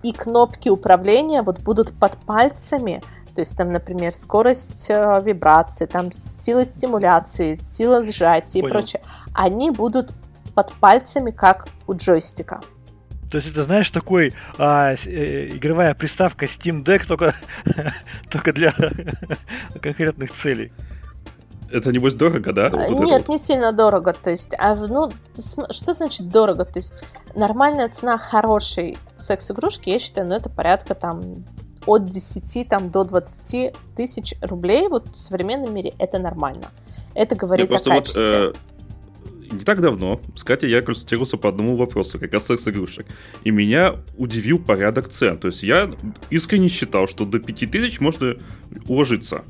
[0.02, 3.02] и кнопки управления вот будут под пальцами,
[3.34, 8.66] то есть там, например, скорость э, вибрации, там сила стимуляции, сила сжатия Понял.
[8.66, 9.02] и прочее,
[9.34, 10.12] они будут
[10.54, 12.60] под пальцами, как у джойстика.
[13.30, 17.34] То есть это, знаешь, такой а, э, игровая приставка Steam Deck только,
[18.30, 18.74] только для
[19.80, 20.72] конкретных целей.
[21.70, 22.68] Это небось дорого, да?
[22.70, 24.12] Вот Нет, не сильно дорого.
[24.12, 25.12] То есть, а, ну,
[25.70, 26.64] что значит дорого?
[26.64, 26.94] То есть,
[27.36, 31.44] нормальная цена хорошей секс-игрушки, я считаю, ну, это порядка там
[31.86, 34.88] от 10 там, до 20 тысяч рублей.
[34.88, 36.66] Вот в современном мире это нормально.
[37.14, 38.46] Это говорит Нет, о качестве.
[38.46, 38.58] Вот, э,
[39.50, 43.06] не так давно с Катей я консультировался по одному вопросу, как раз секс-игрушек.
[43.44, 45.38] И меня удивил порядок цен.
[45.38, 45.90] То есть я
[46.30, 48.36] искренне считал, что до 5000 можно
[48.86, 49.44] уложиться.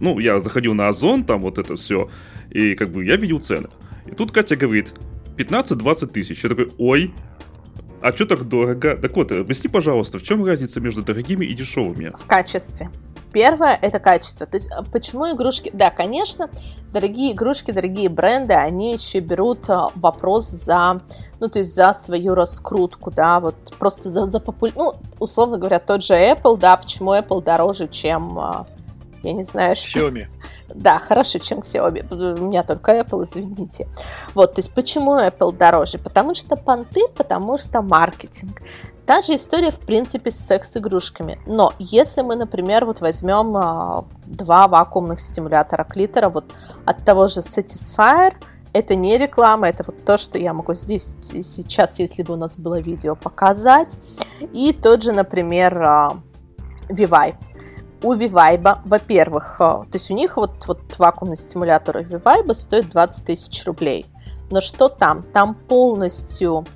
[0.00, 2.10] Ну, я заходил на Озон, там вот это все,
[2.50, 3.68] и как бы я видел цены.
[4.06, 4.94] И тут Катя говорит,
[5.36, 6.42] 15-20 тысяч.
[6.44, 7.14] Я такой, ой,
[8.02, 8.96] а что так дорого?
[8.96, 12.12] Так вот, объясни, пожалуйста, в чем разница между дорогими и дешевыми?
[12.18, 12.90] В качестве.
[13.36, 14.46] Первое– это качество.
[14.46, 15.70] То есть а почему игрушки...
[15.74, 16.48] Да, конечно,
[16.90, 21.02] дорогие игрушки, дорогие бренды, они еще берут а, вопрос за,
[21.38, 24.72] ну, то есть за свою раскрутку, да, вот просто за, за популь...
[24.74, 28.66] Ну, условно говоря, тот же Apple, да, почему Apple дороже, чем, а,
[29.22, 30.28] я не знаю, Xiaomi.
[30.74, 32.40] Да, хорошо, чем Xiaomi.
[32.40, 33.86] У меня только Apple, извините.
[34.34, 35.98] Вот, то есть почему Apple дороже?
[35.98, 38.62] Потому что понты, потому что маркетинг.
[39.06, 41.38] Та же история, в принципе, с секс-игрушками.
[41.46, 46.52] Но если мы, например, вот возьмем а, два вакуумных стимулятора клитора, вот
[46.84, 48.34] от того же Satisfyer,
[48.72, 52.56] это не реклама, это вот то, что я могу здесь сейчас, если бы у нас
[52.56, 53.88] было видео, показать.
[54.52, 56.16] И тот же, например, а,
[56.88, 57.36] Vivai.
[58.02, 63.24] У Vivibe, во-первых, а, то есть у них вот, вот вакуумный стимулятор Vivibe стоит 20
[63.24, 64.04] тысяч рублей.
[64.50, 65.22] Но что там?
[65.22, 66.66] Там полностью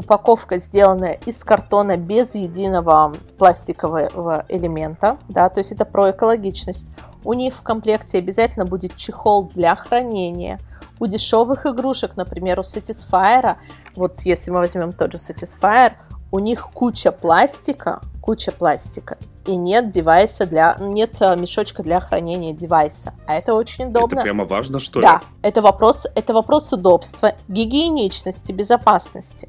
[0.00, 6.86] упаковка сделанная из картона без единого пластикового элемента, да, то есть это про экологичность.
[7.22, 10.58] У них в комплекте обязательно будет чехол для хранения.
[10.98, 13.56] У дешевых игрушек, например, у Satisfyer,
[13.94, 15.92] вот если мы возьмем тот же Satisfyer,
[16.32, 22.52] у них куча пластика, куча пластика и нет девайса для, нет э, мешочка для хранения
[22.52, 23.14] девайса.
[23.26, 24.20] А это очень удобно.
[24.20, 25.06] Это прямо важно, что ли?
[25.06, 29.48] Да, это вопрос, это вопрос удобства, гигиеничности, безопасности.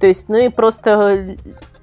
[0.00, 1.36] То есть, ну и просто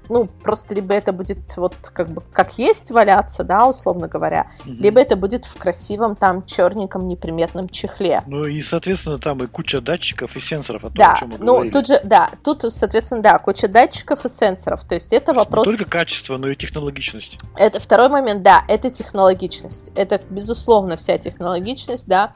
[0.08, 4.74] ну, просто либо это будет вот как бы как есть валяться, да, условно говоря, угу.
[4.78, 8.22] либо это будет в красивом там черненьком неприметном чехле.
[8.26, 11.38] Ну и, соответственно, там и куча датчиков и сенсоров, о том, да, о чем мы
[11.38, 11.72] ну, говорили.
[11.72, 15.38] тут же, да, тут, соответственно, да, куча датчиков и сенсоров, то есть это то есть
[15.38, 15.66] вопрос...
[15.66, 17.38] Не только качество, но и технологичность.
[17.56, 22.32] Это второй момент, да, это технологичность, это, безусловно, вся технологичность, да,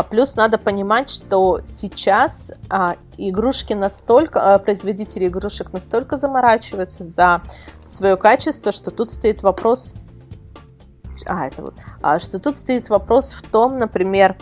[0.00, 7.42] плюс надо понимать, что сейчас а, игрушки настолько, а, производители игрушек настолько заморачиваются за
[7.82, 9.92] свое качество, что тут стоит вопрос,
[11.26, 14.36] а это вот, а, что тут стоит вопрос в том, например,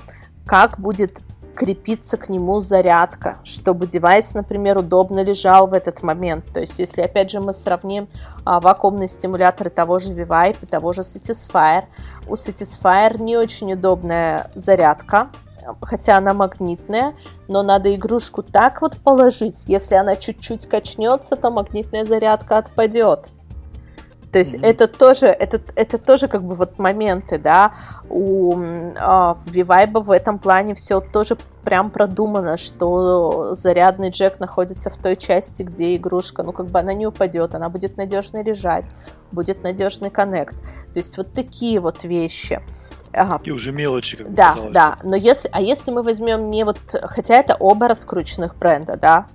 [0.46, 1.20] как будет
[1.54, 6.46] крепиться к нему зарядка, чтобы девайс, например, удобно лежал в этот момент.
[6.54, 10.92] То есть, если опять же мы сравним а, вакуумные стимуляторы того же Vivipe и того
[10.92, 11.84] же Satisfyer,
[12.28, 15.28] у Satisfyer не очень удобная зарядка,
[15.82, 17.14] хотя она магнитная,
[17.48, 23.28] но надо игрушку так вот положить, если она чуть-чуть качнется, то магнитная зарядка отпадет.
[24.32, 24.66] То есть mm-hmm.
[24.66, 27.74] это тоже, это, это тоже как бы вот моменты, да,
[28.08, 35.16] у э, в этом плане все тоже прям продумано, что зарядный джек находится в той
[35.16, 38.84] части, где игрушка, ну как бы она не упадет, она будет надежно лежать,
[39.32, 40.56] будет надежный коннект.
[40.92, 42.62] То есть вот такие вот вещи.
[43.12, 43.38] Ага.
[43.38, 44.72] Такие уже мелочи, как Да, казалось.
[44.72, 44.98] да.
[45.02, 49.26] Но если, а если мы возьмем не вот, хотя это оба раскрученных бренда, да.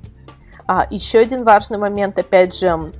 [0.68, 2.92] А, еще один важный момент, опять же,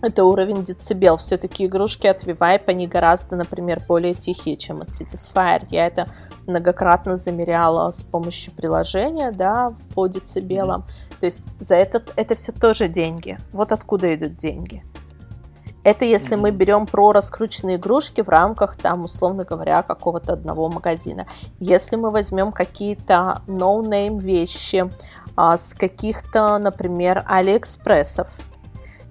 [0.00, 1.16] это уровень децибел.
[1.16, 5.66] Все-таки игрушки от Vivipe, они гораздо, например, более тихие, чем от Satisfyer.
[5.70, 6.08] Я это
[6.46, 10.82] многократно замеряла с помощью приложения, да, по децибелам.
[10.82, 11.20] Mm-hmm.
[11.20, 13.38] То есть за это, это все тоже деньги.
[13.52, 14.82] Вот откуда идут деньги.
[15.84, 16.40] Это если mm-hmm.
[16.40, 21.26] мы берем про раскрученные игрушки в рамках, там, условно говоря, какого-то одного магазина.
[21.60, 24.90] Если мы возьмем какие-то no-name вещи
[25.36, 28.28] а, с каких-то, например, Алиэкспрессов,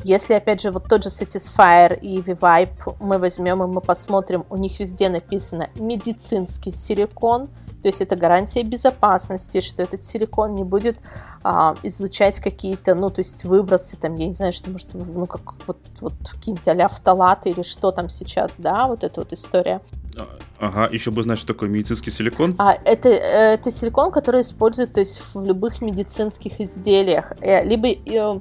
[0.04, 4.58] если, опять же, вот тот же Satisfyer и Vivipe мы возьмем и мы посмотрим, у
[4.58, 7.48] них везде написано медицинский силикон,
[7.82, 10.98] то есть это гарантия безопасности, что этот силикон не будет
[11.44, 15.54] а, излучать какие-то, ну, то есть выбросы, там, я не знаю, что может, ну, как
[15.68, 19.82] вот, вот какие-нибудь а фталаты или что там сейчас, да, вот эта вот история.
[20.18, 20.28] А,
[20.60, 22.56] ага, еще бы знать, что такое медицинский силикон.
[22.58, 27.34] А, это, это силикон, который используют то есть, в любых медицинских изделиях.
[27.42, 28.40] Э, либо э,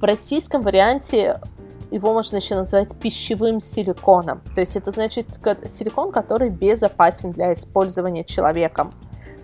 [0.00, 1.40] в российском варианте
[1.90, 4.40] его можно еще назвать пищевым силиконом.
[4.54, 8.92] То есть это значит силикон, который безопасен для использования человеком.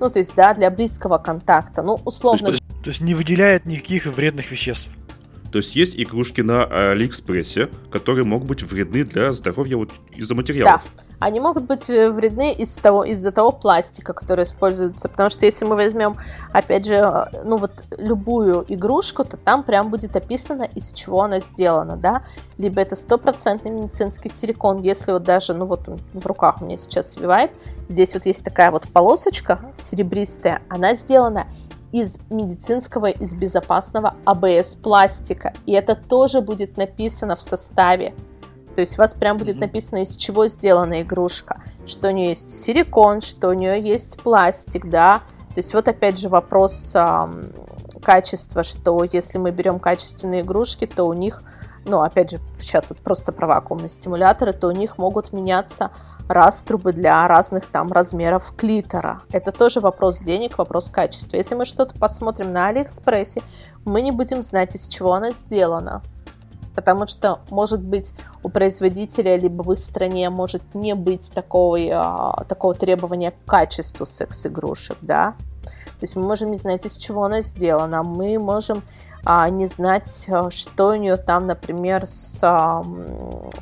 [0.01, 1.83] Ну, то есть, да, для близкого контакта.
[1.83, 2.47] Ну, условно...
[2.47, 4.89] То есть, то есть не выделяет никаких вредных веществ.
[5.53, 10.83] То есть есть игрушки на Алиэкспрессе, которые могут быть вредны для здоровья вот из-за материалов.
[10.97, 15.09] Да они могут быть э, вредны из того, из-за того пластика, который используется.
[15.09, 16.17] Потому что если мы возьмем,
[16.53, 21.39] опять же, э, ну вот любую игрушку, то там прям будет описано, из чего она
[21.39, 22.25] сделана, да.
[22.59, 27.13] Либо это стопроцентный медицинский силикон, если вот даже, ну вот в руках у меня сейчас
[27.13, 27.53] свивает,
[27.89, 31.47] здесь вот есть такая вот полосочка серебристая, она сделана
[31.93, 35.53] из медицинского, из безопасного АБС пластика.
[35.67, 38.15] И это тоже будет написано в составе
[38.75, 41.63] то есть у вас прям будет написано, из чего сделана игрушка.
[41.87, 45.21] Что у нее есть силикон, что у нее есть пластик, да.
[45.55, 47.53] То есть вот опять же вопрос эм,
[48.03, 51.43] качества, что если мы берем качественные игрушки, то у них,
[51.85, 55.91] ну опять же, сейчас вот просто про вакуумные стимуляторы, то у них могут меняться
[56.29, 59.23] раструбы для разных там размеров клитора.
[59.31, 61.37] Это тоже вопрос денег, вопрос качества.
[61.37, 63.43] Если мы что-то посмотрим на Алиэкспрессе,
[63.85, 66.03] мы не будем знать, из чего она сделана
[66.75, 72.45] потому что, может быть, у производителя либо в их стране может не быть такого, а,
[72.45, 75.35] такого требования к качеству секс-игрушек, да.
[75.63, 78.83] То есть мы можем не знать, из чего она сделана, мы можем
[79.25, 82.83] а, не знать, а, что у нее там, например, с, а,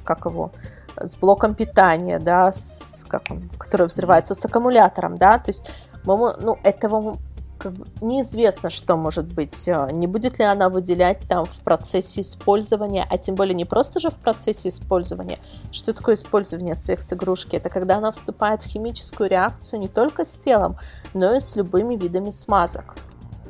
[0.05, 0.53] как его,
[1.01, 5.71] с блоком питания, да, с, как он, который взрывается с аккумулятором, да, то есть
[6.05, 7.17] ну, этого
[7.61, 9.69] как бы неизвестно, что может быть.
[9.69, 14.01] Э, не будет ли она выделять там в процессе использования, а тем более не просто
[14.01, 15.39] же в процессе использования.
[15.71, 17.57] Что такое использование секс-игрушки?
[17.57, 20.79] Это когда она вступает в химическую реакцию не только с телом,
[21.13, 22.97] но и с любыми видами смазок.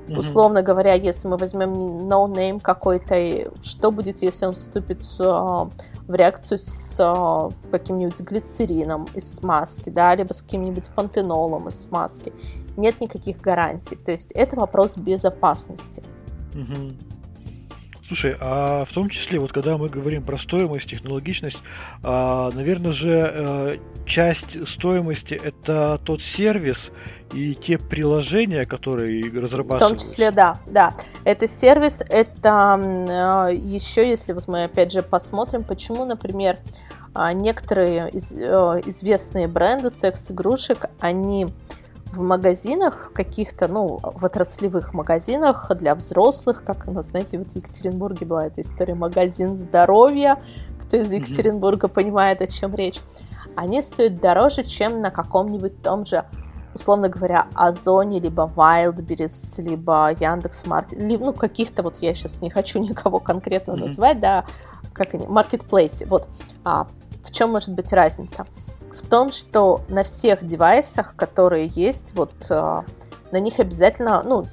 [0.06, 0.18] Mm-hmm.
[0.18, 1.72] Условно говоря, если мы возьмем
[2.08, 9.06] no-name какой-то, что будет, если он вступит в, э, в реакцию с э, каким-нибудь глицерином
[9.14, 12.32] из смазки, да, либо с каким-нибудь пантенолом из смазки
[12.76, 13.94] нет никаких гарантий.
[13.94, 16.02] То есть это вопрос безопасности.
[16.54, 17.19] Угу.
[18.10, 21.60] Слушай, а в том числе, вот когда мы говорим про стоимость, технологичность,
[22.02, 26.90] а, наверное же э, часть стоимости это тот сервис
[27.32, 29.86] и те приложения, которые разрабатываются.
[29.86, 30.92] В том числе, да, да.
[31.22, 36.58] Это сервис, это э, еще, если вот мы опять же посмотрим, почему, например,
[37.14, 41.46] а, некоторые из, э, известные бренды секс-игрушек, они
[42.12, 47.56] в магазинах каких-то, ну, в отраслевых магазинах для взрослых, как у нас, знаете, вот в
[47.56, 50.42] Екатеринбурге была эта история магазин здоровья,
[50.80, 51.92] кто из Екатеринбурга mm-hmm.
[51.92, 53.00] понимает, о чем речь,
[53.56, 56.24] они стоят дороже, чем на каком-нибудь том же
[56.74, 62.78] условно говоря, Озоне, либо Wildberries, либо Яндекс.Маркет, либо, ну, каких-то, вот я сейчас не хочу
[62.78, 63.86] никого конкретно mm-hmm.
[63.86, 64.44] назвать, да,
[64.92, 66.06] как они, маркетплейсе.
[66.06, 66.28] Вот,
[66.64, 66.86] а,
[67.24, 68.46] в чем может быть разница?
[68.94, 72.78] В том, что на всех девайсах, которые есть, вот э,
[73.30, 74.46] на них обязательно, ну,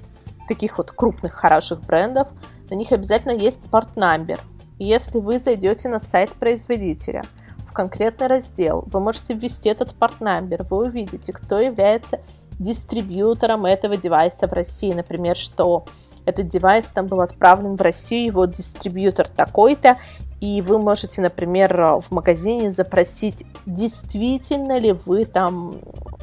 [0.47, 2.27] таких вот крупных хороших брендов,
[2.69, 4.39] на них обязательно есть порт-намбер.
[4.79, 7.23] Если вы зайдете на сайт производителя,
[7.59, 12.19] в конкретный раздел, вы можете ввести этот порт-намбер, вы увидите, кто является
[12.59, 14.93] дистрибьютором этого девайса в России.
[14.93, 15.85] Например, что
[16.25, 19.97] этот девайс там был отправлен в Россию, его дистрибьютор такой-то,
[20.39, 25.75] и вы можете, например, в магазине запросить, действительно ли вы там,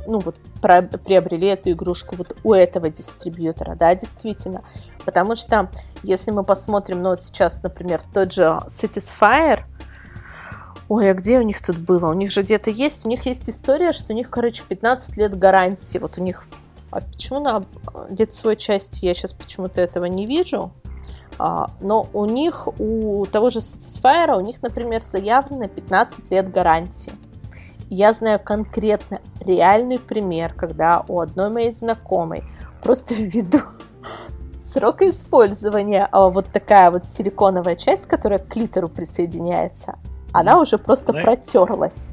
[0.06, 4.62] ну вот, приобрели эту игрушку вот у этого дистрибьютора, да, действительно.
[5.04, 5.68] Потому что,
[6.02, 9.60] если мы посмотрим, ну вот сейчас, например, тот же Satisfyer,
[10.88, 12.10] Ой, а где у них тут было?
[12.10, 15.38] У них же где-то есть, у них есть история, что у них, короче, 15 лет
[15.38, 15.96] гарантии.
[15.96, 16.44] Вот у них...
[16.90, 17.64] А почему на
[18.10, 20.72] лицевой части я сейчас почему-то этого не вижу?
[21.38, 27.12] А, но у них, у того же Satisfyer, у них, например, заявлено 15 лет гарантии.
[27.90, 32.44] Я знаю конкретно реальный пример, когда у одной моей знакомой
[32.82, 33.60] просто ввиду
[34.74, 39.98] срока использования а вот такая вот силиконовая часть, которая к клитору присоединяется,
[40.32, 42.08] она уже просто Знаешь, протерлась.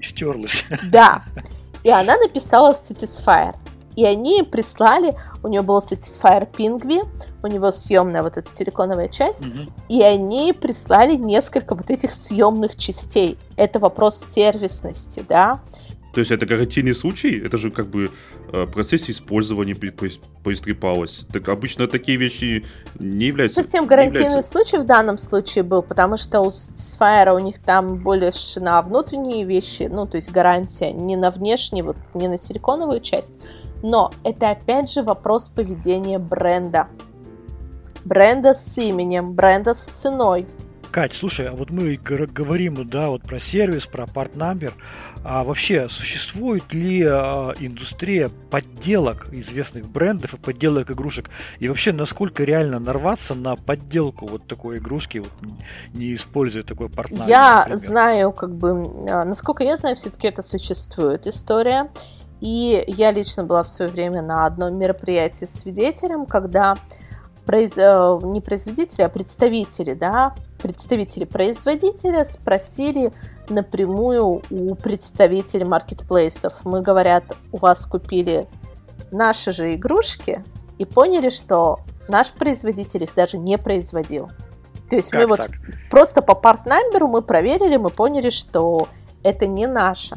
[0.00, 0.64] Стерлась.
[0.90, 1.22] Да.
[1.84, 3.56] И она написала в Satisfyer.
[3.96, 7.06] И они прислали, у нее был Satisfyer Pingvi,
[7.42, 9.70] у него съемная вот эта силиконовая часть, угу.
[9.88, 13.36] и они прислали несколько вот этих съемных частей.
[13.56, 15.60] Это вопрос сервисности, да.
[16.12, 17.40] То есть это гарантийный случай?
[17.42, 18.10] Это же как бы
[18.52, 21.26] э, в процессе использования поистрепалось.
[21.32, 22.64] Так обычно такие вещи
[22.98, 23.62] не являются...
[23.62, 24.52] Совсем гарантийный являются...
[24.52, 29.44] случай в данном случае был, потому что у Satisfyer у них там больше на внутренние
[29.44, 33.32] вещи, ну, то есть гарантия не на внешние, вот не на силиконовую часть,
[33.82, 36.88] но это опять же вопрос поведения бренда.
[38.04, 40.46] Бренда с именем, бренда с ценой.
[40.92, 44.74] Кать, слушай, а вот мы говорим, да, вот про сервис, про партнамбер.
[45.24, 51.30] А вообще, существует ли а, индустрия подделок известных брендов и подделок игрушек?
[51.60, 55.30] И вообще, насколько реально нарваться на подделку вот такой игрушки, вот,
[55.94, 57.26] не используя такой партнамбер?
[57.26, 57.78] Я например?
[57.78, 61.88] знаю, как бы, а, насколько я знаю, все-таки это существует история.
[62.42, 66.74] И я лично была в свое время на одном мероприятии свидетелем, когда
[67.46, 67.78] произ...
[67.78, 73.12] Э, не производители, а представители, да, представители производителя спросили
[73.48, 76.54] напрямую у представителей маркетплейсов.
[76.64, 77.22] Мы, говорят,
[77.52, 78.48] у вас купили
[79.12, 80.42] наши же игрушки
[80.78, 81.78] и поняли, что
[82.08, 84.28] наш производитель их даже не производил.
[84.90, 85.48] То есть как мы так?
[85.48, 85.58] вот
[85.92, 88.88] просто по партнамберу мы проверили, мы поняли, что
[89.22, 90.16] это не наше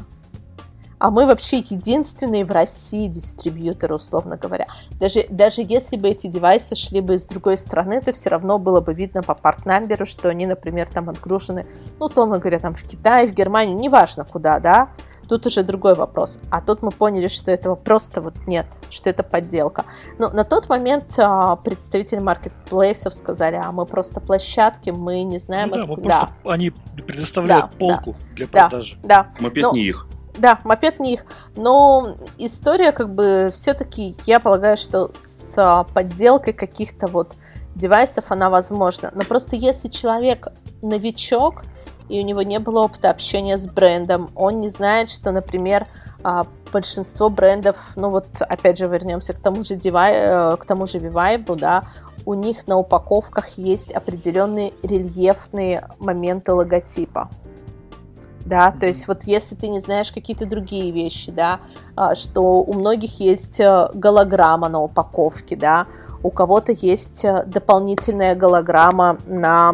[0.99, 4.67] а мы вообще единственные в России дистрибьюторы, условно говоря.
[4.99, 8.81] Даже, даже если бы эти девайсы шли бы из другой страны, то все равно было
[8.81, 11.65] бы видно по партнамберу, что они, например, там отгружены,
[11.99, 14.89] ну, условно говоря, там в Китай, в Германию, неважно куда, да,
[15.27, 16.39] Тут уже другой вопрос.
[16.51, 19.85] А тут мы поняли, что этого просто вот нет, что это подделка.
[20.19, 25.69] Но на тот момент а, представители маркетплейсов сказали, а мы просто площадки, мы не знаем...
[25.69, 26.71] Ну, да, мы просто, они
[27.07, 28.97] предоставляют да, полку да, для продажи.
[29.01, 29.29] Да, да.
[29.39, 30.07] Мопед Но, не их.
[30.37, 31.25] Да, мопед не их.
[31.55, 37.33] Но история, как бы, все-таки, я полагаю, что с подделкой каких-то вот
[37.75, 39.11] девайсов она возможна.
[39.13, 40.47] Но просто если человек
[40.81, 41.63] новичок,
[42.09, 45.87] и у него не было опыта общения с брендом, он не знает, что, например,
[46.23, 50.87] а, большинство брендов, ну вот опять же вернемся к тому же Divide, э, к тому
[50.87, 51.83] же Vivive, да,
[52.25, 57.29] у них на упаковках есть определенные рельефные моменты логотипа
[58.45, 61.59] да, то есть вот если ты не знаешь какие-то другие вещи, да,
[61.95, 65.87] а, что у многих есть э, голограмма на упаковке, да,
[66.25, 69.73] у кого-то есть э, дополнительная голограмма на,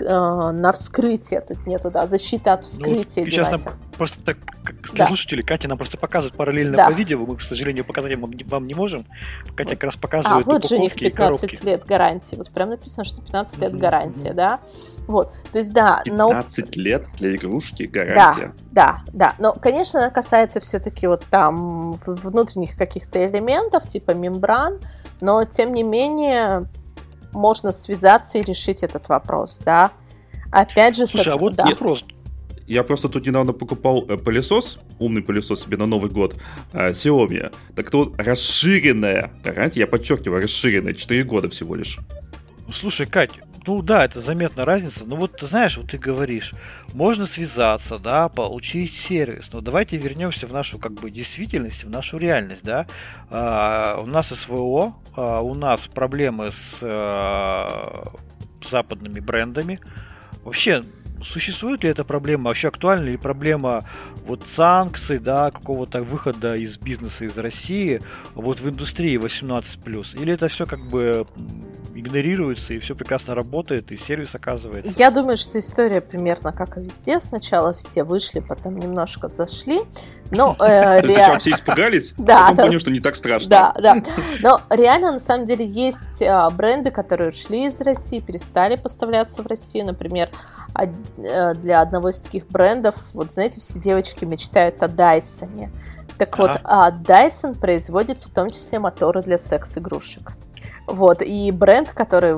[0.00, 5.06] э, на вскрытие, тут нету, да, защита от вскрытия ну, сейчас, просто так, для да.
[5.06, 6.90] слушателей, Катя нам просто показывает параллельно да.
[6.90, 9.04] по видео, мы, к сожалению, показать вам не можем.
[9.54, 11.64] Катя как раз показывает а, вот же у них 15 коробки.
[11.64, 12.34] лет гарантии.
[12.34, 14.34] Вот прям написано, что 15 лет гарантия, mm-hmm.
[14.34, 14.60] да?
[15.06, 16.00] Вот, то есть, да.
[16.04, 16.82] 15 но...
[16.82, 18.52] лет для игрушки гарантия.
[18.72, 19.34] Да, да, да.
[19.38, 24.80] Но, конечно, она касается все-таки вот там внутренних каких-то элементов, типа мембран,
[25.20, 26.68] но, тем не менее,
[27.32, 29.90] можно связаться и решить этот вопрос, да.
[30.50, 31.06] Опять же...
[31.06, 31.34] Слушай, с...
[31.34, 31.64] а вот да.
[31.66, 32.04] вопрос.
[32.66, 36.36] Я просто тут недавно покупал э, пылесос, умный пылесос себе на Новый год,
[36.72, 37.54] э, Xiaomi.
[37.76, 41.98] Так тут расширенная гарантия, я подчеркиваю, расширенная, 4 года всего лишь.
[42.72, 43.32] Слушай, Кать,
[43.66, 45.04] ну да, это заметная разница.
[45.04, 46.54] Но вот ты знаешь, вот ты говоришь,
[46.92, 49.50] можно связаться, да, получить сервис.
[49.52, 52.86] Но давайте вернемся в нашу как бы действительность, в нашу реальность, да.
[53.30, 58.12] А, у нас СВО, а, у нас проблемы с а,
[58.62, 59.80] западными брендами.
[60.42, 60.82] Вообще,
[61.24, 63.84] существует ли эта проблема, вообще актуальна ли проблема
[64.26, 68.00] вот санкций, да, какого-то выхода из бизнеса из России
[68.34, 71.26] вот в индустрии 18+, или это все как бы
[71.94, 74.92] игнорируется и все прекрасно работает, и сервис оказывается?
[74.96, 77.20] Я думаю, что история примерно как и везде.
[77.20, 79.80] Сначала все вышли, потом немножко зашли,
[80.30, 81.38] но э, реально...
[81.38, 83.48] все испугались, да, потом да, понял, что не так страшно.
[83.48, 84.02] Да, да.
[84.42, 89.46] Но реально, на самом деле, есть э, бренды, которые ушли из России, перестали поставляться в
[89.46, 89.86] Россию.
[89.86, 90.30] Например,
[90.76, 95.70] для одного из таких брендов, вот знаете, все девочки мечтают о Дайсоне.
[96.18, 100.32] Так вот, а Dyson производит в том числе моторы для секс-игрушек.
[100.86, 102.36] Вот, и бренд, который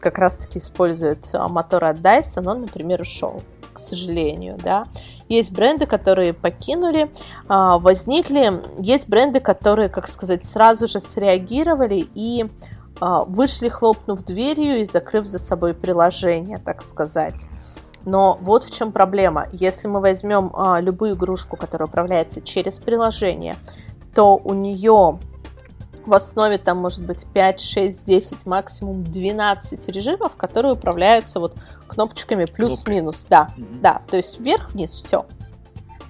[0.00, 3.42] как раз-таки использует а, моторы от Dyson, он, например, ушел,
[3.72, 4.84] к сожалению, да.
[5.28, 7.10] Есть бренды, которые покинули,
[7.48, 12.46] а, возникли, есть бренды, которые, как сказать, сразу же среагировали и
[13.26, 17.48] вышли, хлопнув дверью и закрыв за собой приложение, так сказать.
[18.04, 19.46] Но вот в чем проблема.
[19.52, 23.56] Если мы возьмем а, любую игрушку, которая управляется через приложение,
[24.14, 25.18] то у нее
[26.04, 31.54] в основе там может быть 5, 6, 10, максимум 12 режимов, которые управляются вот
[31.86, 33.26] кнопочками плюс-минус.
[33.28, 33.80] Да, mm-hmm.
[33.80, 35.26] да, то есть вверх-вниз, все.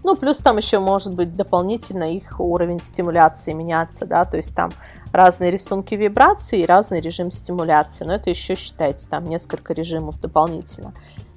[0.05, 4.73] Ну, плюс там еще может быть дополнительно их уровень стимуляции меняться, да, то есть там
[5.13, 8.05] разные рисунки вибрации и разный режим стимуляции.
[8.05, 10.95] Но это еще, считайте, там несколько режимов дополнительно.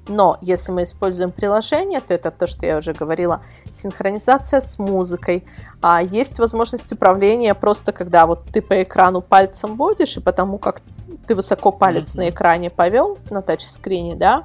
[0.08, 5.44] Но если мы используем приложение, то это то, что я уже говорила, синхронизация с музыкой.
[5.82, 10.80] А есть возможность управления просто, когда вот ты по экрану пальцем водишь, и потому как
[11.26, 12.18] ты высоко палец mm-hmm.
[12.18, 14.44] на экране повел, на тачскрине, да,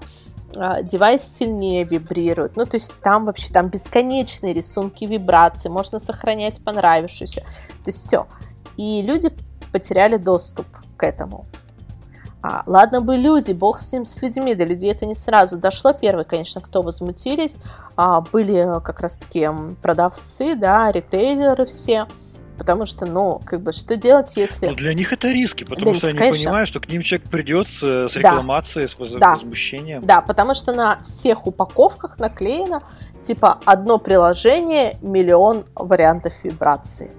[0.56, 2.58] а, девайс сильнее вибрирует.
[2.58, 7.42] Ну, то есть там вообще там бесконечные рисунки вибрации, можно сохранять понравившуюся.
[7.42, 8.26] То есть все
[8.78, 9.32] и люди
[9.72, 10.65] потеряли доступ
[10.97, 11.45] к этому.
[12.43, 15.93] А, ладно бы люди, бог с ним, с людьми, до людей это не сразу дошло.
[15.93, 17.57] Первые, конечно, кто возмутились,
[17.95, 19.47] а, были как раз-таки
[19.82, 22.07] продавцы, да, ритейлеры все,
[22.57, 24.67] потому что, ну, как бы, что делать, если...
[24.67, 26.45] Ну, для них это риски, потому для что них, они конечно.
[26.45, 29.05] понимают, что к ним человек придет с, с рекламацией, да.
[29.05, 29.32] с да.
[29.36, 30.01] возмущением.
[30.03, 32.82] Да, потому что на всех упаковках наклеено,
[33.22, 37.11] типа, одно приложение, миллион вариантов вибрации.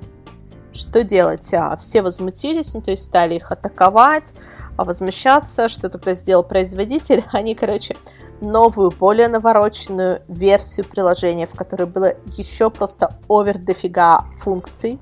[0.73, 1.53] Что делать?
[1.53, 4.35] А, все возмутились, ну, то есть стали их атаковать,
[4.77, 5.69] а возмущаться.
[5.69, 7.25] Что тогда сделал производитель?
[7.33, 7.97] Они, короче,
[8.41, 14.99] новую, более навороченную версию приложения, в которой было еще просто овер дофига функций.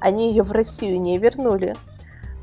[0.00, 1.76] Они ее в Россию не вернули,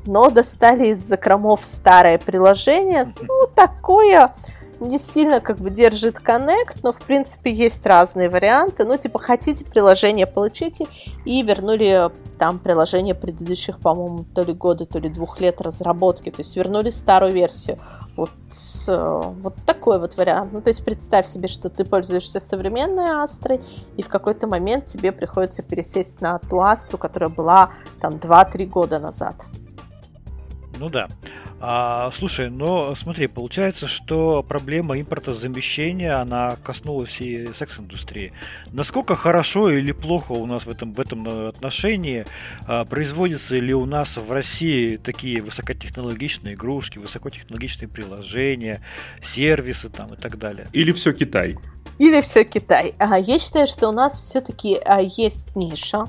[0.06, 3.12] но достали из закромов старое приложение.
[3.20, 4.34] Ну, такое
[4.80, 8.84] не сильно как бы держит коннект, но в принципе есть разные варианты.
[8.84, 10.86] Ну, типа, хотите приложение, получите.
[11.24, 16.30] И вернули там приложение предыдущих, по-моему, то ли года, то ли двух лет разработки.
[16.30, 17.78] То есть вернули старую версию.
[18.16, 18.30] Вот,
[18.86, 20.52] вот такой вот вариант.
[20.52, 23.60] Ну, то есть представь себе, что ты пользуешься современной Астрой,
[23.96, 27.70] и в какой-то момент тебе приходится пересесть на ту Астру, которая была
[28.00, 29.36] там 2-3 года назад.
[30.80, 31.08] Ну да.
[31.60, 38.32] А, слушай, но смотри, получается, что проблема импортозамещения, она коснулась и секс-индустрии.
[38.72, 42.24] Насколько хорошо или плохо у нас в этом, в этом отношении
[42.66, 48.80] а, производятся ли у нас в России такие высокотехнологичные игрушки, высокотехнологичные приложения,
[49.20, 50.66] сервисы там и так далее?
[50.72, 51.58] Или все Китай?
[51.98, 52.94] Или все Китай.
[52.98, 56.06] А, я считаю, что у нас все-таки а, есть ниша,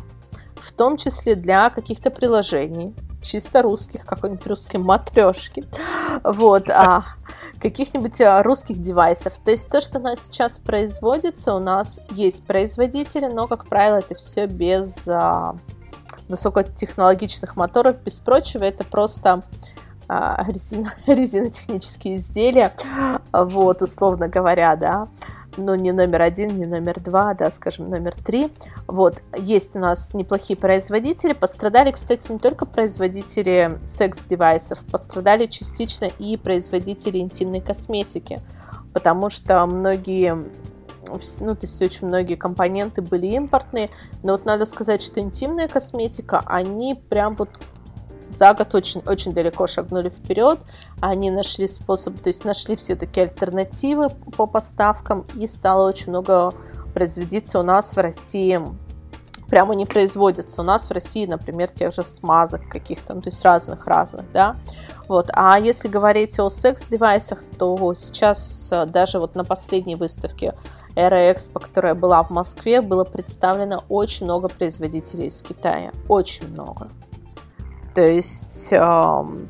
[0.55, 5.63] в том числе для каких-то приложений, чисто русских, какой-нибудь русской матрешки,
[6.23, 7.03] вот, а,
[7.61, 9.37] каких-нибудь а, русских девайсов.
[9.37, 13.97] То есть то, что у нас сейчас производится, у нас есть производители, но, как правило,
[13.97, 15.55] это все без а,
[16.27, 19.43] высокотехнологичных моторов, без прочего, это просто
[20.07, 22.73] а, резино, резинотехнические изделия,
[23.31, 25.07] вот, условно говоря, да.
[25.57, 28.51] Но не номер один, не номер два, да, скажем, номер три.
[28.87, 31.33] Вот, есть у нас неплохие производители.
[31.33, 38.41] Пострадали, кстати, не только производители секс-девайсов, пострадали частично и производители интимной косметики,
[38.93, 40.37] потому что многие
[41.39, 43.89] ну, то есть очень многие компоненты были импортные,
[44.23, 47.49] но вот надо сказать, что интимная косметика, они прям вот
[48.31, 50.59] за год очень, очень далеко шагнули вперед.
[50.99, 56.53] Они нашли способ, то есть нашли все-таки альтернативы по поставкам, и стало очень много
[56.93, 58.61] производиться у нас в России
[59.51, 60.61] прямо не производятся.
[60.61, 64.55] У нас в России, например, тех же смазок каких-то, ну, то есть разных-разных, да.
[65.09, 65.29] Вот.
[65.33, 70.53] А если говорить о секс-девайсах, то сейчас э, даже вот на последней выставке
[70.95, 75.91] Эра Экспо, которая была в Москве, было представлено очень много производителей из Китая.
[76.07, 76.87] Очень много.
[77.93, 79.49] То есть, эм,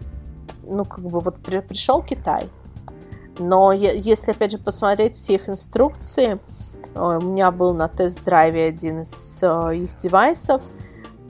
[0.63, 2.49] ну, как бы вот при, пришел Китай.
[3.37, 6.39] Но если, опять же, посмотреть все их инструкции,
[6.95, 10.61] э, у меня был на тест-драйве один из э, их девайсов,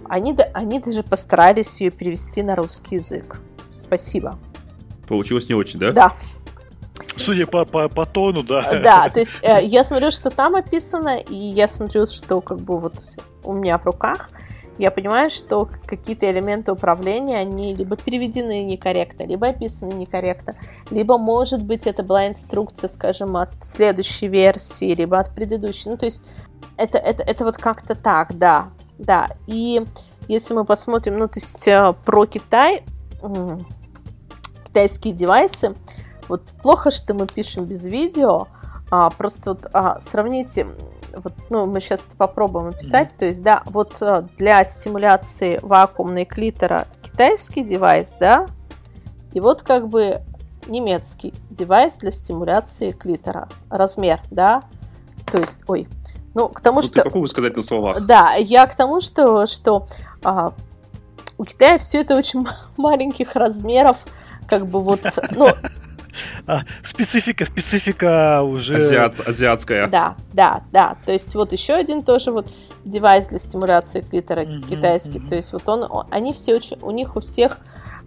[0.07, 3.39] они, они даже постарались ее перевести на русский язык.
[3.71, 4.37] Спасибо.
[5.07, 5.91] Получилось не очень, да?
[5.91, 6.13] Да.
[7.17, 8.79] Судя по, по, по тону, да.
[8.81, 12.79] Да, то есть э, я смотрю, что там описано, и я смотрю, что как бы
[12.79, 12.95] вот
[13.43, 14.29] у меня в руках–
[14.77, 20.55] я понимаю, что какие-то элементы управления, они либо переведены некорректно, либо описаны некорректно,
[20.89, 25.89] либо, может быть, это была инструкция, скажем, от следующей версии, либо от предыдущей.
[25.89, 26.23] Ну, то есть
[26.77, 29.29] это, это, это вот как-то так, да, да.
[29.47, 29.85] И
[30.27, 32.83] если мы посмотрим, ну, то есть э, про Китай,
[34.65, 35.75] китайские девайсы,
[36.27, 38.47] вот плохо, что мы пишем без видео,
[38.89, 40.67] а, просто вот а, сравните
[41.15, 43.09] вот, ну, мы сейчас это попробуем описать.
[43.09, 43.19] Mm-hmm.
[43.19, 48.47] То есть, да, вот э, для стимуляции вакуумной клитора китайский девайс, да,
[49.33, 50.21] и вот как бы
[50.67, 53.49] немецкий девайс для стимуляции клитора.
[53.69, 54.63] Размер, да,
[55.31, 55.87] то есть, ой,
[56.33, 57.03] ну, к тому, ну, что...
[57.03, 58.01] Попробуй сказать на словах.
[58.05, 59.87] Да, я к тому, что, что
[60.23, 60.53] а,
[61.37, 62.45] у Китая все это очень
[62.77, 63.97] маленьких размеров,
[64.47, 65.01] как бы вот,
[65.31, 65.49] ну,
[66.83, 68.75] специфика, специфика уже...
[68.75, 69.87] Азиат, азиатская.
[69.87, 70.97] Да, да, да.
[71.05, 72.47] То есть вот еще один тоже вот
[72.83, 75.19] девайс для стимуляции клитора mm-hmm, китайский.
[75.19, 75.27] Mm-hmm.
[75.27, 77.59] То есть вот он, они все очень, у них у всех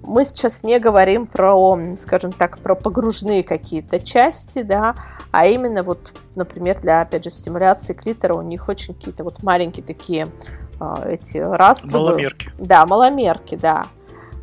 [0.06, 4.94] мы сейчас не говорим про, скажем так, про погружные какие-то части, да,
[5.30, 9.84] а именно вот, например, для, опять же, стимуляции клитора у них очень какие-то вот маленькие
[9.84, 10.28] такие
[10.80, 11.98] э, эти раструбы.
[11.98, 12.52] Маломерки.
[12.58, 13.86] Да, маломерки, да.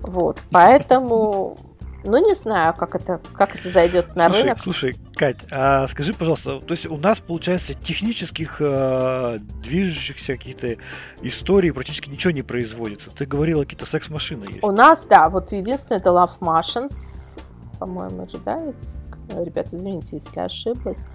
[0.02, 1.58] Вот, поэтому
[2.04, 4.60] ну, не знаю, как это, как это зайдет на слушай, рынок.
[4.60, 10.78] Слушай, Кать, а скажи, пожалуйста, то есть у нас, получается, технических э, движущихся каких-то
[11.22, 13.10] историй практически ничего не производится.
[13.12, 14.64] Ты говорила, какие-то секс-машины есть.
[14.64, 17.40] У нас, да, вот единственное, это Love Machines,
[17.80, 19.46] по-моему, ведь?
[19.46, 21.06] Ребята, извините, если ошиблась.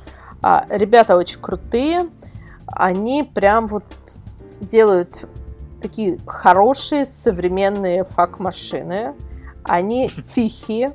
[0.43, 2.09] А, ребята очень крутые,
[2.66, 3.84] они прям вот
[4.61, 5.26] делают
[5.80, 9.14] такие хорошие современные фак-машины,
[9.68, 10.92] они тихие,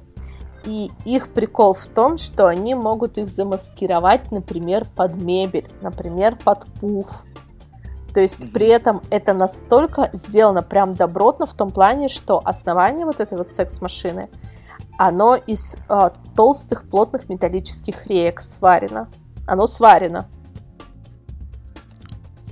[0.64, 6.66] и их прикол в том, что они могут их замаскировать, например, под мебель, например, под
[6.80, 7.24] пуф.
[8.14, 13.20] То есть при этом это настолько сделано прям добротно в том плане, что основание вот
[13.20, 14.30] этой вот секс-машины,
[14.98, 19.08] оно из э, толстых плотных металлических реек сварено.
[19.48, 20.28] Оно сварено.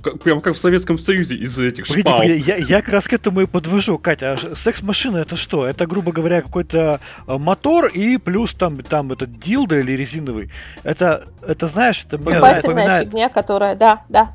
[0.02, 2.22] Как, прям как в Советском Союзе из этих Погоди, шпал.
[2.22, 4.32] Я, я как раз к этому и подвожу, Катя.
[4.34, 5.66] А секс-машина это что?
[5.66, 10.50] Это, грубо говоря, какой-то а, мотор и плюс там, там этот дилдо или резиновый.
[10.82, 13.08] Это, это знаешь, это мне напоминает...
[13.08, 14.34] фигня, которая, да, да.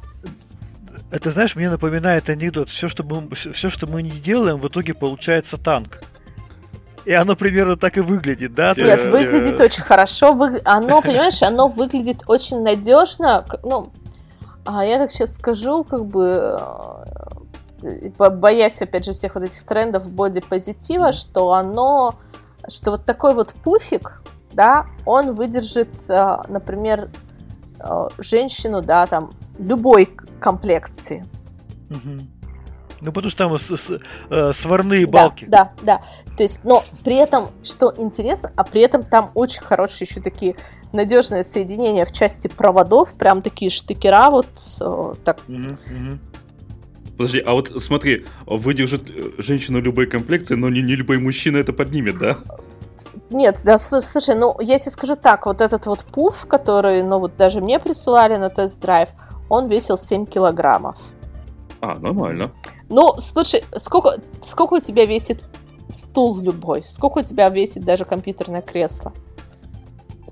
[1.11, 2.69] Это, знаешь, мне напоминает анекдот.
[2.69, 6.01] Все что, мы, все, что мы не делаем, в итоге получается танк.
[7.05, 8.73] И оно примерно так и выглядит, да?
[8.75, 10.33] Нет, выглядит очень хорошо.
[10.33, 10.59] Вы...
[10.65, 13.45] Оно, понимаешь, оно выглядит очень надежно.
[13.63, 13.91] Ну,
[14.65, 16.59] а я так сейчас скажу, как бы
[17.81, 22.15] э, боясь, опять же, всех вот этих трендов боди-позитива, что оно,
[22.67, 24.21] что вот такой вот пуфик,
[24.53, 27.09] да, он выдержит, э, например,
[27.79, 30.09] э, женщину, да, там, любой
[30.39, 31.23] комплекции.
[33.01, 35.45] Ну, потому что там с, с, э, сварные балки.
[35.45, 36.35] Да, да, да.
[36.37, 40.55] То есть, но при этом, что интересно, а при этом там очень хорошие еще такие
[40.91, 44.47] надежное соединение в части проводов, прям такие штыкера вот
[44.81, 45.39] э, так.
[47.17, 51.71] Подожди, а вот смотри, выдержит э, женщину любой комплекции, но не, не любой мужчина это
[51.73, 52.37] поднимет, да?
[53.29, 57.37] Нет, да, слушай, ну я тебе скажу так, вот этот вот пуф, который, ну вот
[57.37, 59.09] даже мне присылали на тест-драйв,
[59.49, 60.97] он весил 7 килограммов.
[61.81, 62.51] А, нормально.
[62.89, 65.43] Ну, слушай, сколько, сколько у тебя весит
[65.89, 66.83] стул любой?
[66.83, 69.13] Сколько у тебя весит даже компьютерное кресло?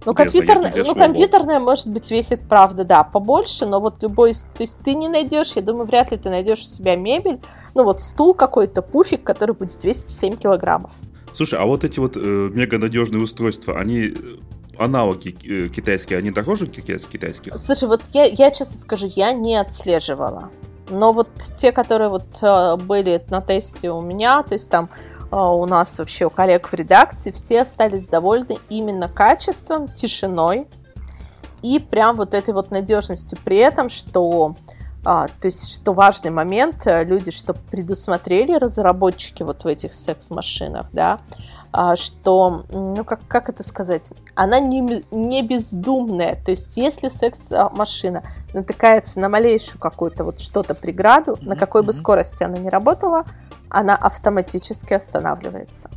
[0.05, 4.33] Ну, компьютерная, ну, компьютерная, может быть, весит, правда, да, побольше, но вот любой...
[4.33, 7.39] То есть ты не найдешь, я думаю, вряд ли ты найдешь у себя мебель,
[7.73, 10.91] ну, вот стул какой-то, пуфик, который будет весить 7 килограммов.
[11.33, 14.13] Слушай, а вот эти вот э, мега надежные устройства, они э,
[14.77, 17.57] аналоги э, китайские, они дороже китайских?
[17.57, 20.51] Слушай, вот я, я честно скажу, я не отслеживала.
[20.89, 24.89] Но вот те, которые вот э, были на тесте у меня, то есть там
[25.31, 30.67] э, у нас вообще у коллег в редакции, все остались довольны именно качеством, тишиной
[31.61, 33.37] и прям вот этой вот надежностью.
[33.43, 34.55] При этом, что
[35.05, 41.19] а, то есть, что важный момент, люди, что предусмотрели разработчики вот в этих секс-машинах, да,
[41.95, 46.35] что, ну как, как это сказать, она не, не бездумная.
[46.43, 51.47] То есть если секс-машина натыкается на малейшую какую-то вот что-то преграду, mm-hmm.
[51.47, 53.25] на какой бы скорости она ни работала,
[53.69, 55.89] она автоматически останавливается.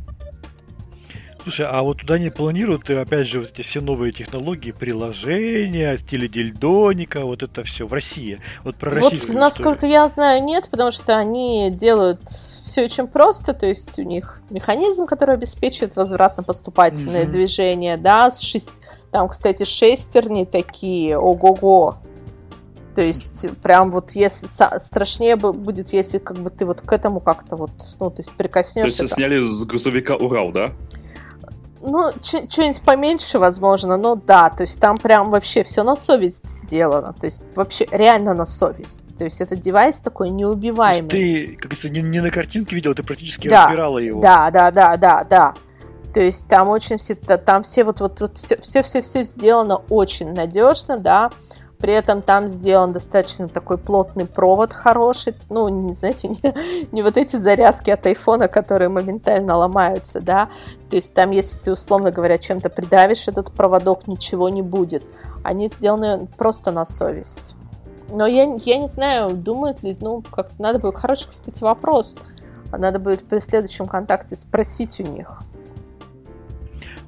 [1.47, 6.27] Слушай, а вот туда не планируют, опять же, вот эти все новые технологии, приложения, стиле
[6.27, 8.39] дельдоника, вот это все в России?
[8.65, 9.93] Вот про вот, российскую насколько историю.
[9.93, 15.05] я знаю, нет, потому что они делают все очень просто, то есть у них механизм,
[15.05, 17.31] который обеспечивает возвратно-поступательное mm-hmm.
[17.31, 18.73] движение, да, с шесть...
[19.11, 21.95] там, кстати, шестерни такие, ого-го,
[22.93, 27.55] то есть прям вот если страшнее будет, если как бы ты вот к этому как-то
[27.55, 27.71] вот,
[28.01, 28.97] ну, то есть прикоснешься.
[28.97, 30.73] То есть сняли с грузовика Урал, да?
[31.81, 37.13] Ну, что-нибудь поменьше, возможно, но да, то есть там прям вообще все на совесть сделано,
[37.13, 39.03] то есть вообще реально на совесть.
[39.17, 41.09] То есть это девайс такой неубиваемый.
[41.09, 44.21] ты, как говорится, не, не на картинке видел, ты практически да, разбирала его.
[44.21, 45.53] Да, да, да, да, да.
[46.13, 49.81] То есть там очень все, там все вот, вот, вот все, все, все, все сделано
[49.89, 51.31] очень надежно, да.
[51.79, 55.35] При этом там сделан достаточно такой плотный провод хороший.
[55.49, 60.49] Ну, не знаете, не, не вот эти зарядки от айфона, которые моментально ломаются, да.
[60.89, 65.03] То есть там, если ты, условно говоря, чем-то придавишь этот проводок, ничего не будет.
[65.43, 67.55] Они сделаны просто на совесть.
[68.09, 72.17] Но я, я не знаю, думают ли, ну, как надо будет, хороший, кстати, вопрос.
[72.71, 75.41] Надо будет при следующем контакте спросить у них.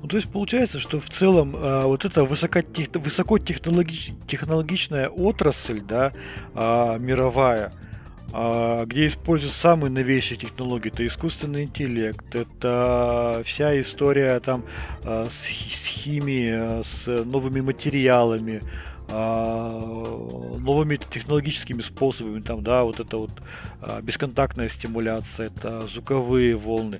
[0.01, 2.87] Ну, то есть получается, что в целом а, вот эта высокотех...
[2.93, 6.13] высокотехнологичная отрасль, да,
[6.55, 7.73] а, мировая,
[8.31, 14.63] а, где используют самые новейшие технологии, это искусственный интеллект, это вся история там
[15.03, 18.61] а, с, с химией, с новыми материалами,
[19.09, 23.31] новыми технологическими способами, там, да, вот это вот
[23.81, 26.99] а, бесконтактная стимуляция, это звуковые волны.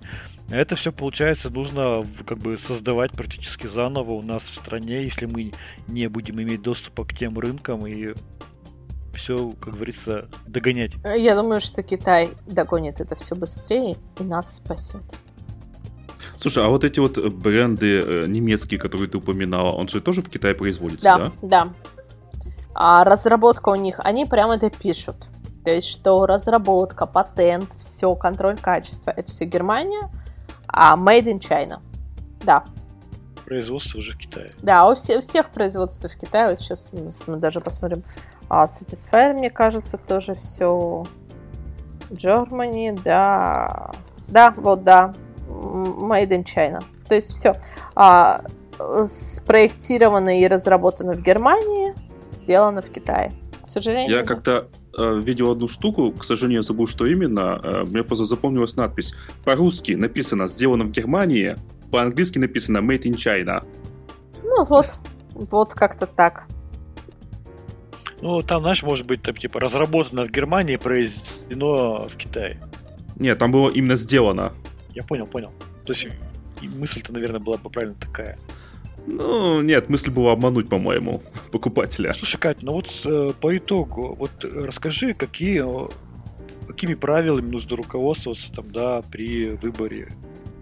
[0.49, 5.53] Это все, получается, нужно как бы создавать практически заново у нас в стране, если мы
[5.87, 8.15] не будем иметь доступа к тем рынкам и
[9.13, 10.93] все, как говорится, догонять.
[11.03, 15.03] Я думаю, что Китай догонит это все быстрее и нас спасет.
[16.37, 20.29] Слушай, а вот эти вот бренды э, немецкие, которые ты упоминала, он же тоже в
[20.29, 21.31] Китае производится, да?
[21.41, 21.73] Да, да
[22.73, 25.15] а разработка у них, они прямо это пишут.
[25.63, 30.09] То есть, что разработка, патент, все, контроль качества, это все Германия,
[30.67, 31.79] а made in China.
[32.41, 32.63] Да.
[33.45, 34.51] Производство уже в Китае.
[34.61, 36.51] Да, у, все, у всех производство в Китае.
[36.51, 36.91] Вот сейчас
[37.27, 38.03] мы даже посмотрим.
[38.47, 41.05] А, Satisfyer, мне кажется, тоже все.
[42.09, 43.91] Germany, да.
[44.27, 45.13] Да, вот, да.
[45.47, 46.83] Made in China.
[47.07, 47.55] То есть все.
[47.95, 48.43] А,
[49.07, 51.93] спроектировано и разработано в Германии,
[52.31, 53.31] сделано в Китае.
[53.61, 54.17] К сожалению.
[54.17, 57.59] Я как-то э, видел одну штуку, к сожалению, забыл, что именно.
[57.63, 59.13] Э, мне просто запомнилась надпись.
[59.43, 61.57] По-русски написано «Сделано в Германии»,
[61.91, 63.65] по-английски написано «Made in China».
[64.43, 64.99] Ну вот,
[65.33, 66.45] вот как-то так.
[68.21, 72.59] Ну, там, знаешь, может быть, там, типа, разработано в Германии, произведено в Китае.
[73.15, 74.53] Нет, там было именно сделано.
[74.93, 75.51] Я понял, понял.
[75.85, 76.09] То есть
[76.61, 78.37] мысль-то, наверное, была бы правильно такая.
[79.11, 82.13] Ну, нет, мысль была обмануть, по-моему, покупателя.
[82.13, 85.63] Слушай, Катя, ну вот э, по итогу, вот расскажи, какие,
[86.67, 90.09] какими правилами нужно руководствоваться там, да, при выборе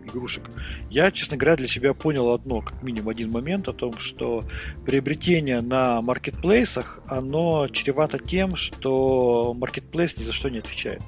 [0.06, 0.50] игрушек.
[0.90, 4.44] Я, честно говоря, для себя понял одно, как минимум один момент о том, что
[4.86, 11.02] приобретение на маркетплейсах, оно чревато тем, что маркетплейс ни за что не отвечает.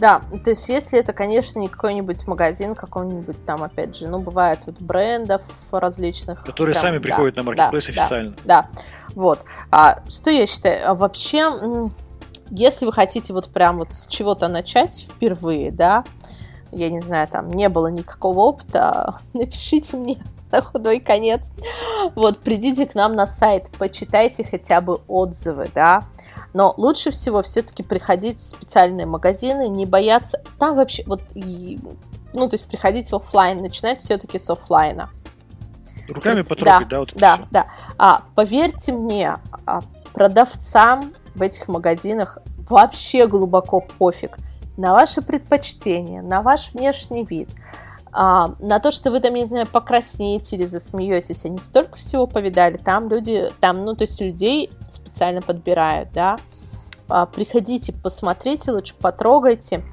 [0.00, 4.60] Да, то есть если это, конечно, не какой-нибудь магазин, какой-нибудь там, опять же, ну, бывает
[4.64, 6.42] тут брендов различных.
[6.42, 8.30] Которые прям, сами да, приходят на маркетплейс да, официально.
[8.30, 8.68] Да, да,
[9.14, 9.40] вот.
[9.70, 10.90] А, что я считаю?
[10.90, 11.90] А вообще,
[12.48, 16.04] если вы хотите вот прям вот с чего-то начать впервые, да,
[16.72, 20.16] я не знаю, там не было никакого опыта, напишите мне
[20.50, 21.42] на худой конец.
[22.14, 26.04] Вот, придите к нам на сайт, почитайте хотя бы отзывы, да,
[26.52, 30.42] но лучше всего все-таки приходить в специальные магазины, не бояться.
[30.58, 31.78] Там вообще вот, и,
[32.32, 35.08] ну, то есть приходить в офлайн, начинать все-таки с офлайна.
[36.08, 37.46] руками потрогать, да, да, вот да, все.
[37.50, 37.66] да.
[37.98, 39.36] А, поверьте мне,
[39.66, 39.80] а,
[40.12, 42.38] продавцам в этих магазинах
[42.68, 44.36] вообще глубоко пофиг
[44.76, 47.48] на ваши предпочтения, на ваш внешний вид,
[48.12, 52.76] а, на то, что вы там, не знаю, покраснеете или засмеетесь, они столько всего повидали,
[52.76, 56.38] там люди, там, ну, то есть людей специально подбирают, да,
[57.08, 59.84] а, приходите, посмотрите, лучше потрогайте,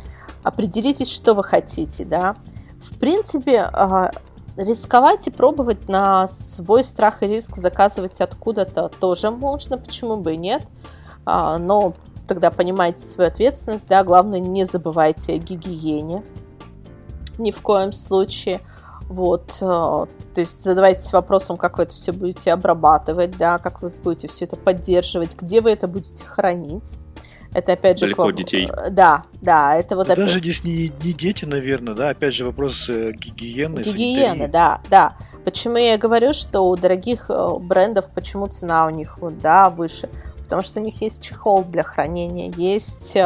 [0.44, 2.36] определитесь, что вы хотите, да.
[2.82, 4.12] В принципе, а,
[4.56, 10.38] рисковать и пробовать на свой страх и риск заказывать откуда-то тоже можно, почему бы и
[10.38, 10.64] нет.
[11.26, 11.94] А, но
[12.28, 16.24] тогда понимайте свою ответственность, да, главное не забывайте о гигиене,
[17.38, 18.62] ни в коем случае.
[19.10, 23.90] Вот, э, то есть задавайтесь вопросом, как вы это все будете обрабатывать, да, как вы
[24.04, 26.98] будете все это поддерживать, где вы это будете хранить.
[27.54, 28.08] Это опять же...
[28.08, 28.70] Далеко от детей.
[28.92, 30.08] Да, да, это вот...
[30.08, 30.26] Да опять...
[30.26, 34.52] Даже здесь не, не дети, наверное, да, опять же вопрос э, гигиены, Гигиены, санитарии.
[34.52, 35.14] да, да.
[35.46, 40.10] Почему я говорю, что у дорогих э, брендов, почему цена у них, вот, да, выше?
[40.44, 43.18] Потому что у них есть чехол для хранения, есть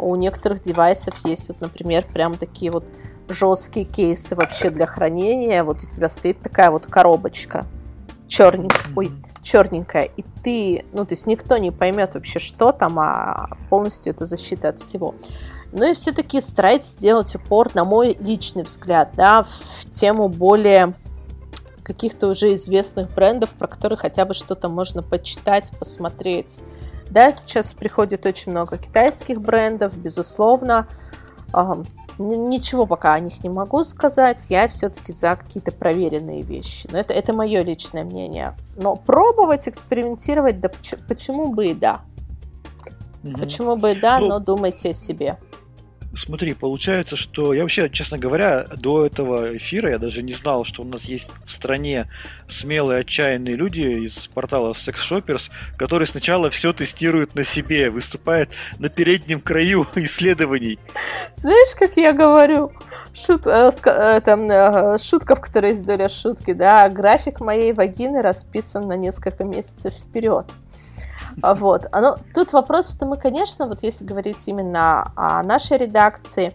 [0.00, 2.84] у некоторых девайсов есть вот, например, прям такие вот
[3.32, 5.64] жесткие кейсы вообще для хранения.
[5.64, 7.66] Вот у тебя стоит такая вот коробочка
[8.30, 9.10] черненькая, ой,
[9.42, 14.24] черненькая, и ты, ну, то есть никто не поймет вообще, что там, а полностью это
[14.24, 15.14] защита от всего.
[15.72, 20.94] Ну и все-таки старайтесь сделать упор, на мой личный взгляд, да, в тему более
[21.82, 26.60] каких-то уже известных брендов, про которые хотя бы что-то можно почитать, посмотреть.
[27.10, 30.86] Да, сейчас приходит очень много китайских брендов, безусловно.
[32.20, 34.46] Ничего пока о них не могу сказать.
[34.50, 36.86] Я все-таки за какие-то проверенные вещи.
[36.92, 38.54] Но это, это мое личное мнение.
[38.76, 42.00] Но пробовать, экспериментировать, да поч- почему бы и да.
[43.22, 43.40] Мгм.
[43.40, 45.38] Почему бы и да, Ну, но думайте о себе.
[46.12, 50.82] Смотри, получается, что я вообще, честно говоря, до этого эфира я даже не знал, что
[50.82, 52.08] у нас есть в стране
[52.48, 58.50] смелые, отчаянные люди из портала Sex Shoppers, которые сначала все тестируют на себе, выступают
[58.80, 60.80] на переднем краю исследований.
[61.36, 62.72] Знаешь, как я говорю?
[63.14, 68.20] Шут, э, э, там, э, шутка, в которой есть доля шутки, да, график моей вагины
[68.20, 70.46] расписан на несколько месяцев вперед.
[71.42, 71.86] А Вот.
[71.92, 76.52] А, ну, тут вопрос, что мы, конечно, вот если говорить именно о нашей редакции,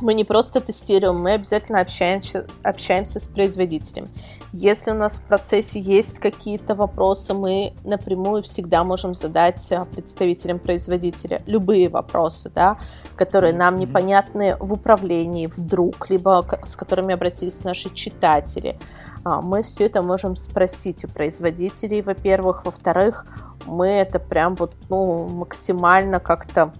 [0.00, 4.08] мы не просто тестируем, мы обязательно общаемся, общаемся с производителем.
[4.52, 10.58] Если у нас в процессе есть какие-то вопросы, мы напрямую всегда можем задать а, представителям
[10.58, 12.78] производителя любые вопросы, да,
[13.14, 18.76] которые нам непонятны в управлении вдруг, либо с которыми обратились наши читатели.
[19.24, 22.64] А, Мы все это можем спросить у производителей, во-первых.
[22.64, 23.26] Во-вторых,
[23.66, 26.72] мы это прям вот ну, максимально как-то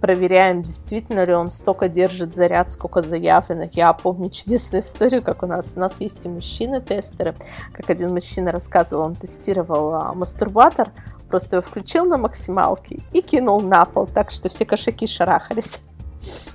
[0.00, 3.64] проверяем, действительно ли он столько держит заряд, сколько заявлено.
[3.72, 5.72] Я помню чудесную историю, как у нас.
[5.76, 7.34] У нас есть и мужчины-тестеры.
[7.72, 10.92] Как один мужчина рассказывал, он тестировал а, мастурбатор,
[11.28, 15.80] просто его включил на максималке и кинул на пол, так что все кошаки шарахались.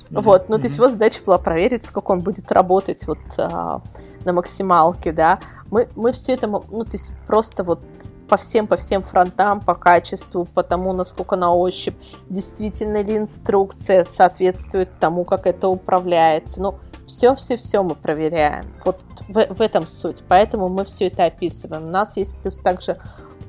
[0.09, 3.81] Вот, ну, то есть его задача была проверить, сколько он будет работать вот а,
[4.23, 5.39] на максималке, да.
[5.71, 7.81] Мы, мы все это, ну, то есть просто вот
[8.27, 11.95] по всем, по всем фронтам, по качеству, по тому, насколько на ощупь,
[12.29, 16.61] действительно ли инструкция соответствует тому, как это управляется.
[16.61, 16.75] Ну,
[17.07, 18.65] все-все-все мы проверяем.
[18.83, 20.23] Вот в, в этом суть.
[20.27, 21.85] Поэтому мы все это описываем.
[21.85, 22.97] У нас есть плюс также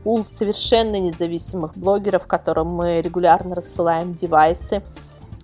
[0.05, 4.83] пул совершенно независимых блогеров, которым мы регулярно рассылаем девайсы.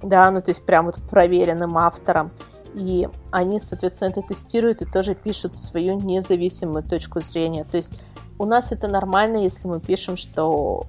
[0.03, 2.30] Да, ну то есть прям вот проверенным авторам.
[2.74, 7.64] И они, соответственно, это тестируют и тоже пишут свою независимую точку зрения.
[7.64, 7.92] То есть
[8.38, 10.84] у нас это нормально, если мы пишем, что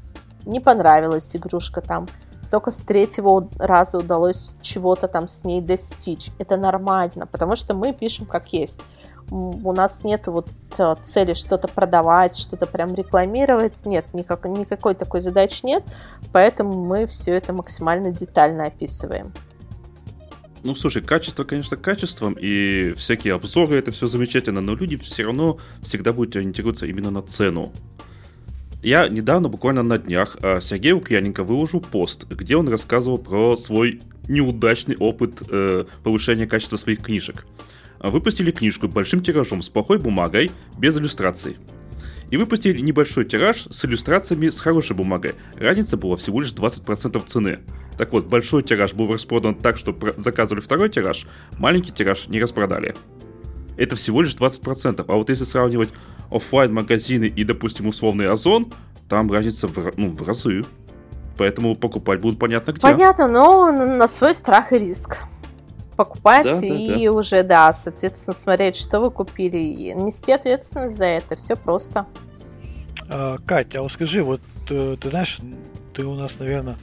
[0.46, 2.08] не понравилась игрушка там,
[2.50, 6.30] только с третьего раза удалось чего-то там с ней достичь.
[6.38, 8.82] Это нормально, потому что мы пишем как есть.
[9.34, 13.84] У нас нет вот э, цели что-то продавать, что-то прям рекламировать.
[13.84, 15.84] Нет, никак, никакой такой задачи нет.
[16.32, 19.34] Поэтому мы все это максимально детально описываем.
[20.64, 25.58] Ну, слушай, качество, конечно, качеством, и всякие обзоры, это все замечательно, но люди все равно
[25.82, 27.74] всегда будут ориентироваться именно на цену.
[28.84, 34.00] Я недавно, буквально на днях, а, Сергей Лукьяненко выложил пост, где он рассказывал про свой
[34.28, 37.46] неудачный опыт э, повышения качества своих книжек.
[38.04, 41.58] Выпустили книжку большим тиражом с плохой бумагой, без иллюстраций.
[42.30, 45.36] И выпустили небольшой тираж с иллюстрациями с хорошей бумагой.
[45.56, 47.60] Разница была всего лишь 20% цены.
[47.98, 51.28] Так вот, большой тираж был распродан так, что заказывали второй тираж,
[51.58, 52.96] маленький тираж не распродали.
[53.78, 55.06] Это всего лишь 20%.
[55.08, 55.90] А вот если сравнивать
[56.30, 58.72] оффлайн магазины и, допустим, условный Озон,
[59.08, 60.66] там разница в, ну, в разы.
[61.38, 62.82] Поэтому покупать будут понятно где.
[62.82, 65.20] Понятно, но на свой страх и риск.
[65.96, 67.12] Покупать да, и да, да.
[67.12, 71.36] уже, да, соответственно, смотреть, что вы купили, и нести ответственность за это.
[71.36, 72.06] Все просто.
[73.10, 75.40] А, Катя, а вот скажи, вот э, ты знаешь,
[75.94, 76.76] ты у нас, наверное,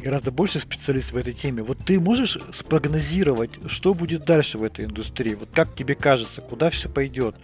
[0.00, 1.62] гораздо больше специалист в этой теме.
[1.62, 5.34] Вот ты можешь спрогнозировать, что будет дальше в этой индустрии?
[5.34, 7.36] Вот как тебе кажется, куда все пойдет?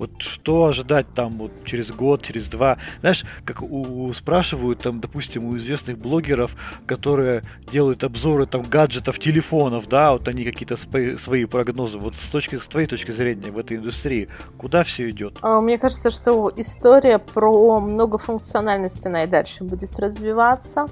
[0.00, 2.78] Вот что ожидать там вот через год, через два?
[3.00, 9.90] Знаешь, как у, спрашивают там, допустим, у известных блогеров, которые делают обзоры там гаджетов, телефонов,
[9.90, 10.78] да, вот они какие-то
[11.18, 11.98] свои, прогнозы.
[11.98, 15.36] Вот с точки с твоей точки зрения в этой индустрии, куда все идет?
[15.42, 20.86] А, мне кажется, что история про многофункциональность она и дальше будет развиваться.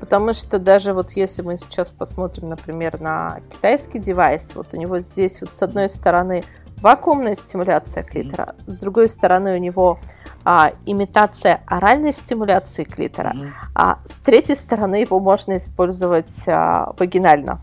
[0.00, 4.98] Потому что даже вот если мы сейчас посмотрим, например, на китайский девайс, вот у него
[4.98, 6.44] здесь вот с одной стороны
[6.80, 9.98] вакуумная стимуляция клитора, с другой стороны у него
[10.44, 13.52] а, имитация оральной стимуляции клитора, mm-hmm.
[13.74, 17.60] а с третьей стороны его можно использовать а, вагинально.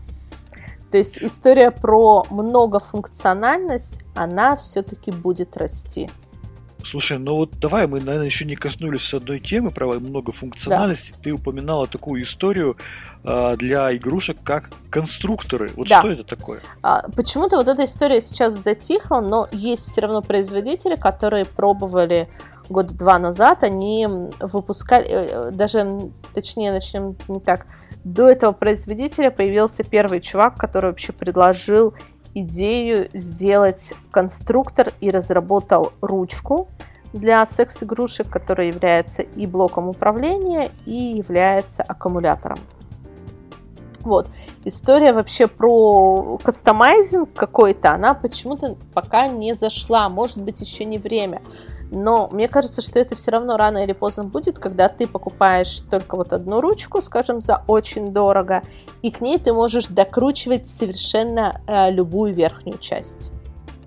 [0.90, 6.08] То есть история про многофункциональность, она все-таки будет расти.
[6.84, 11.12] Слушай, ну вот давай мы, наверное, еще не коснулись одной темы про многофункциональности.
[11.12, 11.18] Да.
[11.22, 12.76] Ты упоминала такую историю
[13.24, 15.70] э, для игрушек, как конструкторы.
[15.74, 16.00] Вот да.
[16.00, 16.60] что это такое?
[16.82, 22.28] А, почему-то вот эта история сейчас затихла, но есть все равно производители, которые пробовали
[22.68, 24.06] года два назад, они
[24.40, 27.66] выпускали, э, э, даже, точнее, начнем не так,
[28.04, 31.94] до этого производителя появился первый чувак, который вообще предложил
[32.40, 36.68] идею сделать конструктор и разработал ручку
[37.12, 42.58] для секс-игрушек, которая является и блоком управления, и является аккумулятором.
[44.00, 44.28] Вот.
[44.64, 50.08] История вообще про кастомайзинг какой-то, она почему-то пока не зашла.
[50.08, 51.40] Может быть, еще не время.
[51.90, 56.16] Но мне кажется, что это все равно рано или поздно будет, когда ты покупаешь только
[56.16, 58.62] вот одну ручку, скажем, за очень дорого,
[59.02, 63.30] и к ней ты можешь докручивать совершенно э, любую верхнюю часть,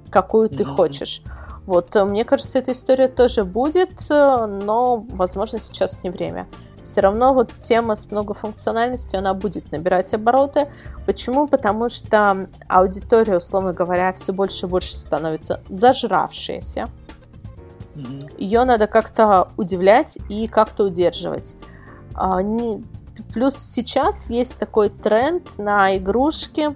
[0.10, 0.76] какую ты mm-hmm.
[0.76, 1.22] хочешь.
[1.66, 6.48] Вот, э, мне кажется, эта история тоже будет, э, но, возможно, сейчас не время.
[6.84, 10.68] Все равно вот тема с многофункциональностью, она будет набирать обороты.
[11.06, 11.48] Почему?
[11.48, 16.88] Потому что аудитория, условно говоря, все больше и больше становится зажравшаяся
[18.38, 21.56] ее надо как-то удивлять и как-то удерживать.
[22.14, 22.84] А, не...
[23.34, 26.76] Плюс сейчас есть такой тренд на игрушки.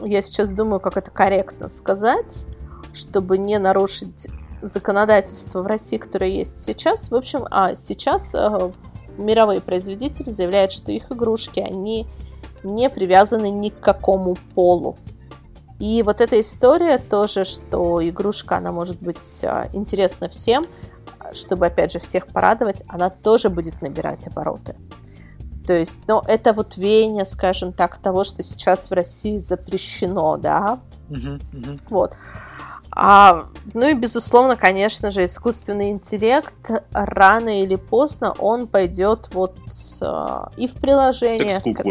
[0.00, 2.46] Я сейчас думаю, как это корректно сказать,
[2.92, 4.28] чтобы не нарушить
[4.62, 7.10] законодательство в России, которое есть сейчас.
[7.10, 8.70] В общем, а сейчас э,
[9.18, 12.06] мировые производители заявляют, что их игрушки, они
[12.62, 14.96] не привязаны ни к какому полу.
[15.78, 20.64] И вот эта история тоже, что игрушка, она может быть а, интересна всем,
[21.32, 24.76] чтобы, опять же, всех порадовать, она тоже будет набирать обороты.
[25.66, 30.36] То есть, но ну, это вот веяние, скажем так, того, что сейчас в России запрещено,
[30.36, 30.80] да.
[31.10, 31.80] Uh-huh, uh-huh.
[31.90, 32.16] Вот.
[32.92, 36.54] А, ну и, безусловно, конечно же, искусственный интеллект
[36.92, 39.56] рано или поздно он пойдет вот
[40.00, 41.60] а, и в приложение.
[41.74, 41.84] Как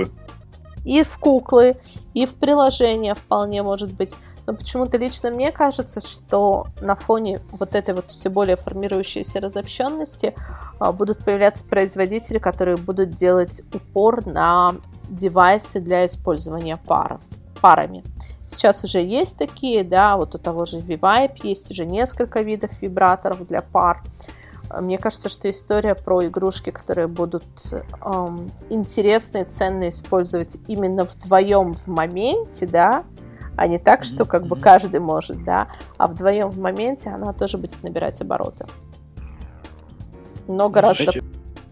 [0.86, 1.76] и в куклы,
[2.16, 4.16] и в приложения вполне может быть.
[4.48, 10.34] Но почему-то лично мне кажется, что на фоне вот этой вот все более формирующейся разобщенности
[10.80, 14.76] а, будут появляться производители, которые будут делать упор на
[15.10, 17.20] девайсы для использования пар,
[17.62, 18.04] парами.
[18.46, 23.46] Сейчас уже есть такие, да, вот у того же ViVibe есть уже несколько видов вибраторов
[23.48, 24.04] для пар.
[24.80, 31.74] Мне кажется, что история про игрушки, которые будут эм, интересны и ценно использовать именно вдвоем
[31.74, 33.04] в моменте, да,
[33.58, 37.58] а не так, что как бы каждый может, да, а вдвоем в моменте она тоже
[37.58, 38.66] будет набирать обороты.
[40.48, 41.12] Но гораздо...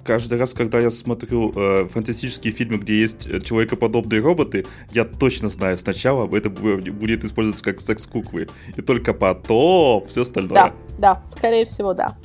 [0.03, 5.49] каждый раз, когда я смотрю э, фантастические фильмы, где есть э, человекоподобные роботы, я точно
[5.49, 10.53] знаю, сначала это будет использоваться как секс-куклы, и только потом все остальное.
[10.53, 12.15] Да, да, скорее всего, да.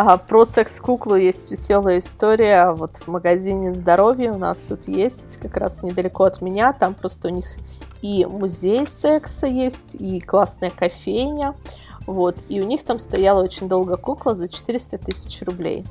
[0.00, 2.70] А, про секс-куклу есть веселая история.
[2.70, 6.72] Вот в магазине здоровья у нас тут есть, как раз недалеко от меня.
[6.72, 7.46] Там просто у них
[8.00, 11.56] и музей секса есть, и классная кофейня.
[12.06, 12.36] Вот.
[12.48, 15.84] И у них там стояла очень долго кукла за 400 тысяч рублей.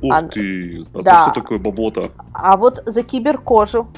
[0.00, 0.86] Ух а, ты!
[0.94, 1.22] А да.
[1.24, 2.12] что такое бабота?
[2.32, 3.88] А вот за киберкожу.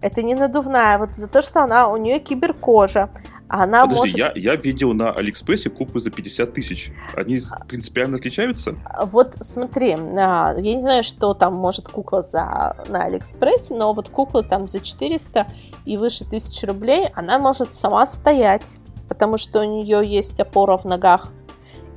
[0.00, 3.10] Это не надувная, вот за то, что она, у нее киберкожа.
[3.52, 4.16] Она Подожди, может...
[4.16, 6.92] я, я видел на Алиэкспрессе куклы за 50 тысяч.
[7.16, 8.76] Они принципиально отличаются?
[9.02, 14.08] Вот смотри, а, я не знаю, что там может кукла за на Алиэкспрессе, но вот
[14.08, 15.48] кукла там за 400
[15.84, 18.78] и выше тысячи рублей, она может сама стоять,
[19.08, 21.32] потому что у нее есть опора в ногах.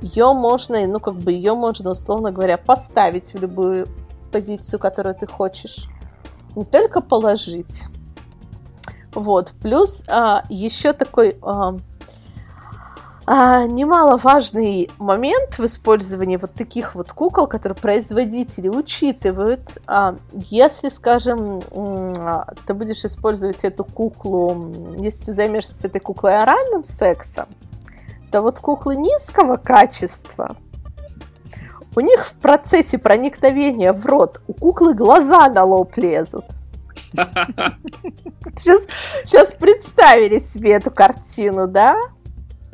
[0.02, 3.86] Ее можно, ну как бы ее можно, условно говоря, поставить в любую
[4.32, 5.86] позицию, которую ты хочешь.
[6.56, 7.84] Не только положить.
[9.14, 11.76] Вот, плюс а, еще такой а,
[13.26, 19.78] а, немаловажный момент в использовании вот таких вот кукол, которые производители учитывают.
[19.86, 26.42] А, если, скажем, а, ты будешь использовать эту куклу, если ты займешься с этой куклой
[26.42, 27.46] оральным сексом,
[28.30, 30.56] то вот куклы низкого качества,
[31.96, 36.44] у них в процессе проникновения в рот у куклы глаза на лоб лезут.
[38.56, 38.86] Сейчас,
[39.24, 41.96] сейчас представили себе эту картину, да?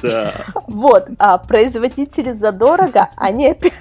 [0.02, 0.32] Да.
[0.66, 3.74] Вот, а производители задорого, они опять...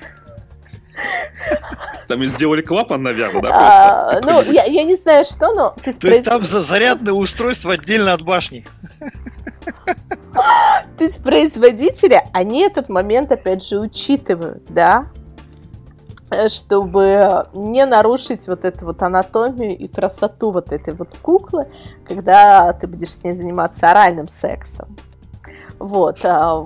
[2.07, 3.49] Там сделали клапан, наверное, да?
[3.51, 5.70] А, ну, я, я не знаю, что, но...
[5.82, 8.66] То есть, то есть там зарядное устройство отдельно от башни.
[10.97, 15.07] То есть производители, они этот момент, опять же, учитывают, да?
[16.48, 21.68] Чтобы не нарушить вот эту вот анатомию и красоту вот этой вот куклы,
[22.08, 24.96] когда ты будешь с ней заниматься оральным сексом.
[25.80, 26.20] Вот.
[26.24, 26.66] А,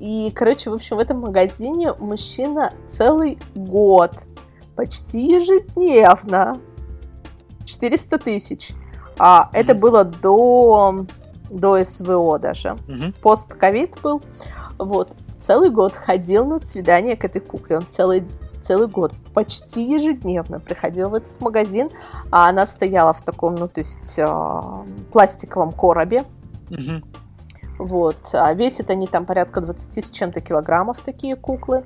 [0.00, 4.12] и, короче, в общем, в этом магазине мужчина целый год,
[4.74, 6.58] почти ежедневно,
[7.64, 8.70] 400 тысяч.
[9.18, 11.06] А, это было до,
[11.50, 12.76] до СВО даже.
[12.86, 14.22] mm Пост-ковид был.
[14.78, 15.10] Вот.
[15.40, 17.78] Целый год ходил на свидание к этой кукле.
[17.78, 18.24] Он целый
[18.66, 21.90] целый год, почти ежедневно приходил в этот магазин,
[22.30, 24.26] а она стояла в таком, ну, то есть э,
[25.12, 26.24] пластиковом коробе.
[26.70, 27.02] Угу.
[27.78, 28.16] Вот.
[28.32, 31.84] А весят они там порядка 20 с чем-то килограммов, такие куклы.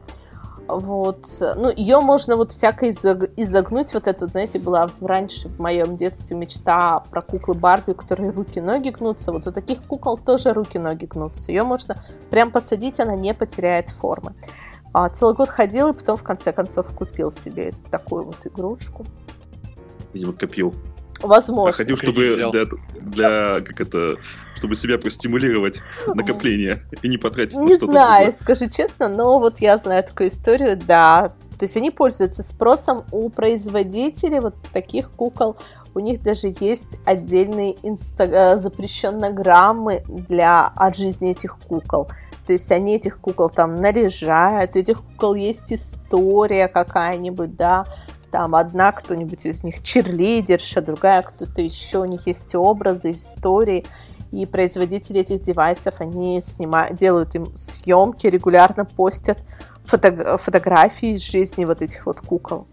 [0.68, 1.26] Вот.
[1.40, 3.92] Ну, ее можно вот всяко изогнуть.
[3.92, 8.90] Вот это, знаете, была раньше в моем детстве мечта про куклы Барби, у которой руки-ноги
[8.90, 9.32] гнутся.
[9.32, 11.50] Вот у таких кукол тоже руки-ноги гнутся.
[11.50, 11.96] Ее можно
[12.30, 14.34] прям посадить, она не потеряет формы.
[14.92, 19.06] А, целый год ходил и потом в конце концов купил себе такую вот игрушку.
[20.12, 20.74] Видимо, копил.
[21.22, 21.70] Возможно.
[21.70, 22.64] А ходил, чтобы для,
[23.00, 24.16] для, как это,
[24.56, 28.32] чтобы себя простимулировать накопление и не потратить Не на что-то знаю, другое.
[28.32, 31.32] скажу честно, но вот я знаю такую историю, да.
[31.58, 35.56] То есть они пользуются спросом у производителей вот таких кукол.
[35.94, 38.24] У них даже есть отдельные инста...
[38.24, 42.08] Э, запрещеннограммы для от жизни этих кукол.
[42.46, 47.86] То есть они этих кукол там наряжают, у этих кукол есть история какая-нибудь, да,
[48.30, 53.84] там одна кто-нибудь из них черлидерша, другая кто-то еще, у них есть образы, истории,
[54.32, 59.38] и производители этих девайсов, они снимают, делают им съемки, регулярно постят
[59.84, 62.68] фото фотографии из жизни вот этих вот кукол.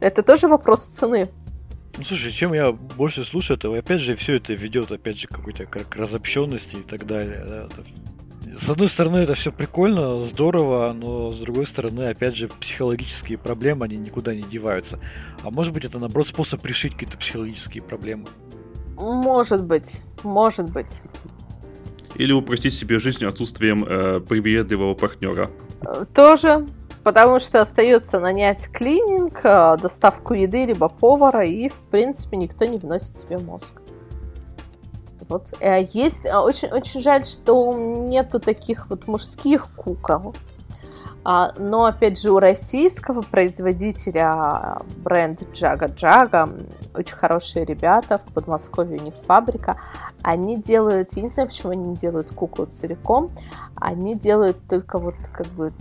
[0.00, 1.28] Это тоже вопрос цены.
[1.96, 5.66] Ну, слушай, чем я больше слушаю, то опять же все это ведет, опять же, какой-то
[5.66, 7.44] к разобщенности и так далее.
[7.46, 7.68] Да?
[8.58, 13.86] С одной стороны, это все прикольно, здорово, но с другой стороны, опять же, психологические проблемы,
[13.86, 14.98] они никуда не деваются.
[15.42, 18.26] А может быть, это, наоборот, способ решить какие-то психологические проблемы?
[18.96, 21.00] Может быть, может быть.
[22.14, 25.50] Или упростить себе жизнь отсутствием э, привередливого партнера.
[25.82, 26.66] Э, тоже,
[27.04, 32.78] потому что остается нанять клининг, э, доставку еды, либо повара, и, в принципе, никто не
[32.78, 33.82] вносит себе мозг.
[35.28, 40.34] Вот э, есть э, очень очень жаль, что нету таких вот мужских кукол.
[41.24, 46.48] А, но опять же у российского производителя бренд Джага Джага
[46.94, 49.76] очень хорошие ребята в Подмосковье у них фабрика.
[50.22, 53.30] Они делают, я не знаю, почему они не делают куклу целиком,
[53.76, 55.72] они делают только вот как бы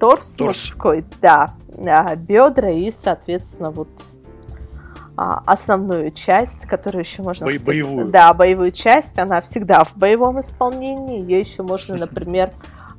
[0.00, 0.56] торс, торс.
[0.56, 3.90] мужской, да, а, бедра и, соответственно, вот
[5.16, 7.46] а, основную часть, которую еще можно...
[7.46, 8.08] Бо- боевую.
[8.08, 11.20] Да, боевую часть, она всегда в боевом исполнении.
[11.20, 12.52] Ее еще можно, например,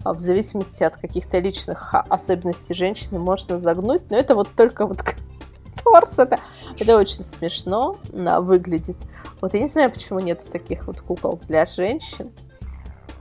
[0.04, 5.04] а, в зависимости от каких-то личных особенностей женщины можно загнуть, но это вот только вот
[5.84, 6.40] торс, это,
[6.80, 8.98] это очень смешно выглядит.
[9.42, 12.32] Вот я не знаю, почему нету таких вот кукол для женщин.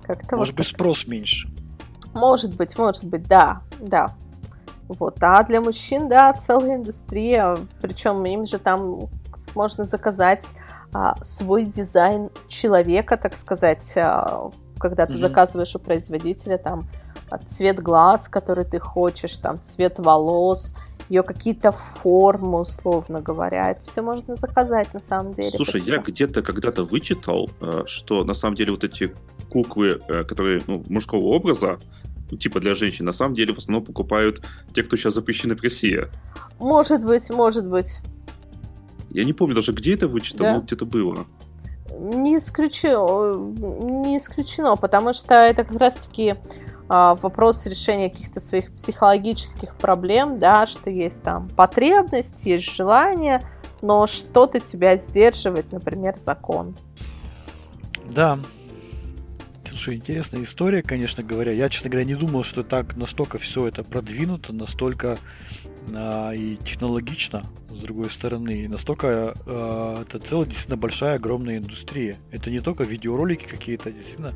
[0.02, 1.48] Как-то Может вот быть, спрос меньше.
[2.12, 4.14] Может быть, может быть, да, да.
[4.88, 5.16] Вот.
[5.22, 7.58] А для мужчин, да, целая индустрия.
[7.80, 9.08] Причем им же там
[9.54, 10.46] можно заказать
[10.92, 15.18] а, свой дизайн человека, так сказать, а, когда ты mm-hmm.
[15.18, 16.84] заказываешь у производителя там
[17.30, 20.74] а, цвет глаз, который ты хочешь, там цвет волос,
[21.08, 23.70] ее какие-то формы, условно говоря.
[23.70, 25.50] Это все можно заказать на самом деле.
[25.50, 29.14] Слушай, я где-то когда-то вычитал, э, что на самом деле вот эти
[29.50, 31.78] куклы, э, которые ну, мужского образа,
[32.38, 34.42] типа для женщин, на самом деле в основном покупают
[34.74, 36.08] те, кто сейчас запрещены в России.
[36.58, 38.00] Может быть, может быть.
[39.10, 40.54] Я не помню даже, где это вычитал, да?
[40.56, 41.26] но где-то было.
[41.98, 43.34] Не исключено,
[44.04, 46.34] не исключено, потому что это как раз-таки
[46.88, 53.40] а, вопрос решения каких-то своих психологических проблем, да, что есть там потребность, есть желание,
[53.80, 56.74] но что-то тебя сдерживает, например, закон.
[58.04, 58.38] Да.
[59.74, 61.50] Слушай, интересная история, конечно говоря.
[61.50, 65.18] Я, честно говоря, не думал, что так настолько все это продвинуто, настолько
[65.92, 72.16] а, и технологично, с другой стороны, и настолько а, это целая действительно большая, огромная индустрия.
[72.30, 74.32] Это не только видеоролики какие-то, действительно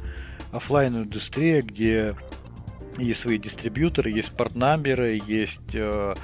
[0.51, 2.17] офлайн индустрия, где
[2.99, 6.15] есть свои дистрибьюторы, есть партнамеры, есть э,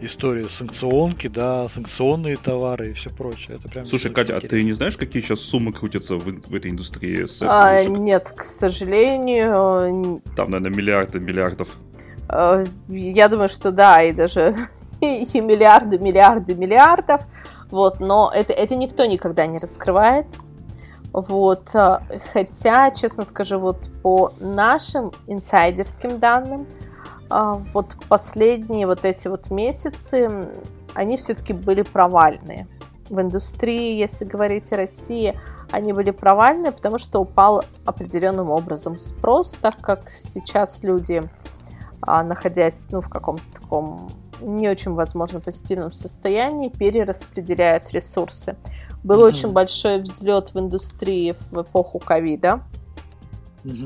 [0.00, 3.56] история санкционки, да, санкционные товары и все прочее.
[3.58, 6.70] Это прям Слушай, Катя, а ты не знаешь, какие сейчас суммы крутятся в, в этой
[6.70, 7.26] индустрии?
[7.42, 10.22] А, нет, к сожалению.
[10.36, 11.68] Там, наверное, миллиарды миллиардов.
[12.28, 14.56] Э, я думаю, что да, и даже
[15.00, 17.22] и миллиарды, миллиарды, миллиардов.
[17.70, 20.26] Вот, но это, это никто никогда не раскрывает.
[21.12, 21.98] Вот, э,
[22.32, 26.66] хотя, честно скажу, вот по нашим инсайдерским данным,
[27.30, 30.48] э, вот последние вот эти вот месяцы,
[30.94, 32.66] они все-таки были провальные.
[33.08, 35.36] В индустрии, если говорить о России,
[35.72, 41.22] они были провальные, потому что упал определенным образом спрос, так как сейчас люди,
[42.02, 44.10] а, находясь ну, в каком-то таком
[44.40, 48.56] не очень, возможно, позитивном состоянии, перераспределяют ресурсы.
[49.02, 49.28] Был mm-hmm.
[49.28, 52.62] очень большой взлет в индустрии в эпоху ковида.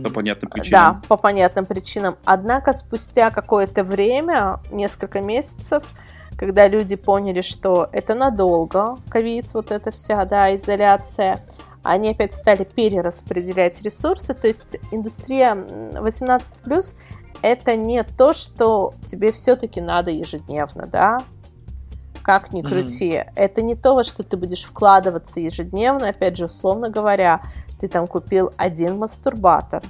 [0.04, 0.94] По понятным причинам.
[0.94, 2.16] Да, по понятным причинам.
[2.24, 5.82] Однако спустя какое-то время, несколько месяцев,
[6.36, 11.40] когда люди поняли, что это надолго, ковид, вот эта вся, да, изоляция,
[11.82, 16.96] они опять стали перераспределять ресурсы, то есть индустрия 18+,
[17.42, 21.22] это не то, что тебе все-таки надо ежедневно, да,
[22.24, 23.12] как ни крути.
[23.12, 23.32] Mm-hmm.
[23.36, 26.08] Это не то, во что ты будешь вкладываться ежедневно.
[26.08, 27.42] Опять же, условно говоря,
[27.78, 29.82] ты там купил один мастурбатор,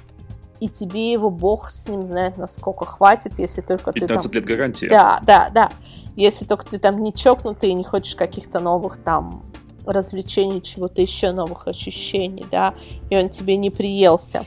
[0.59, 4.21] и тебе его бог с ним знает, насколько хватит, если только ты там...
[4.31, 4.87] лет гарантии.
[4.87, 5.71] Да, да, да.
[6.17, 9.43] Если только ты там не чокнутый и не хочешь каких-то новых там
[9.85, 12.73] развлечений, чего-то еще новых ощущений, да,
[13.09, 14.45] и он тебе не приелся.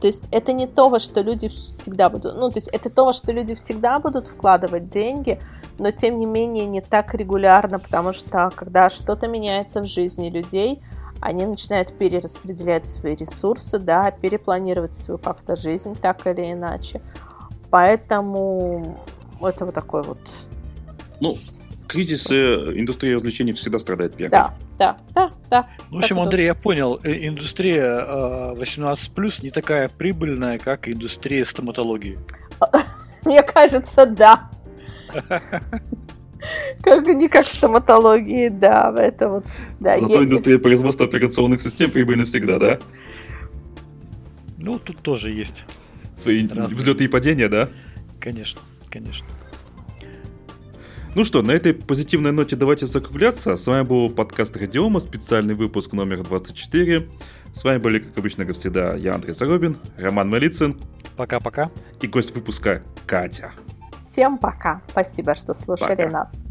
[0.00, 3.04] То есть это не то, во что люди всегда будут, ну, то есть это то,
[3.04, 5.40] во что люди всегда будут вкладывать деньги,
[5.78, 10.80] но тем не менее не так регулярно, потому что когда что-то меняется в жизни людей,
[11.20, 17.00] они начинают перераспределять свои ресурсы, да, перепланировать свою как-то жизнь так или иначе.
[17.70, 18.98] Поэтому
[19.40, 20.18] это вот такой вот...
[21.20, 24.30] Ну, в кризисе индустрия развлечений всегда страдает первой.
[24.30, 25.68] Да, да, да, да.
[25.90, 32.18] Ну, в общем, Андрей, я понял, э, индустрия 18+, не такая прибыльная, как индустрия стоматологии.
[33.24, 34.50] Мне кажется, да.
[36.82, 39.44] Как не как в стоматологии, да, это вот.
[39.78, 40.24] Да, Зато я...
[40.24, 42.78] индустрия производства операционных систем прибыльна всегда, да?
[44.58, 45.64] Ну, тут тоже есть.
[46.16, 46.76] Свои Разные.
[46.76, 47.68] взлеты и падения, да?
[48.20, 48.60] Конечно,
[48.90, 49.26] конечно.
[51.14, 53.56] Ну что, на этой позитивной ноте давайте закругляться.
[53.56, 57.08] С вами был подкаст Радиома, специальный выпуск номер 24.
[57.54, 60.80] С вами были, как обычно, как всегда, я Андрей Заробин, Роман Малицын.
[61.16, 61.70] Пока-пока.
[62.00, 63.52] И гость выпуска Катя.
[64.02, 64.82] Всем пока.
[64.88, 66.10] Спасибо, что слушали пока.
[66.10, 66.44] нас.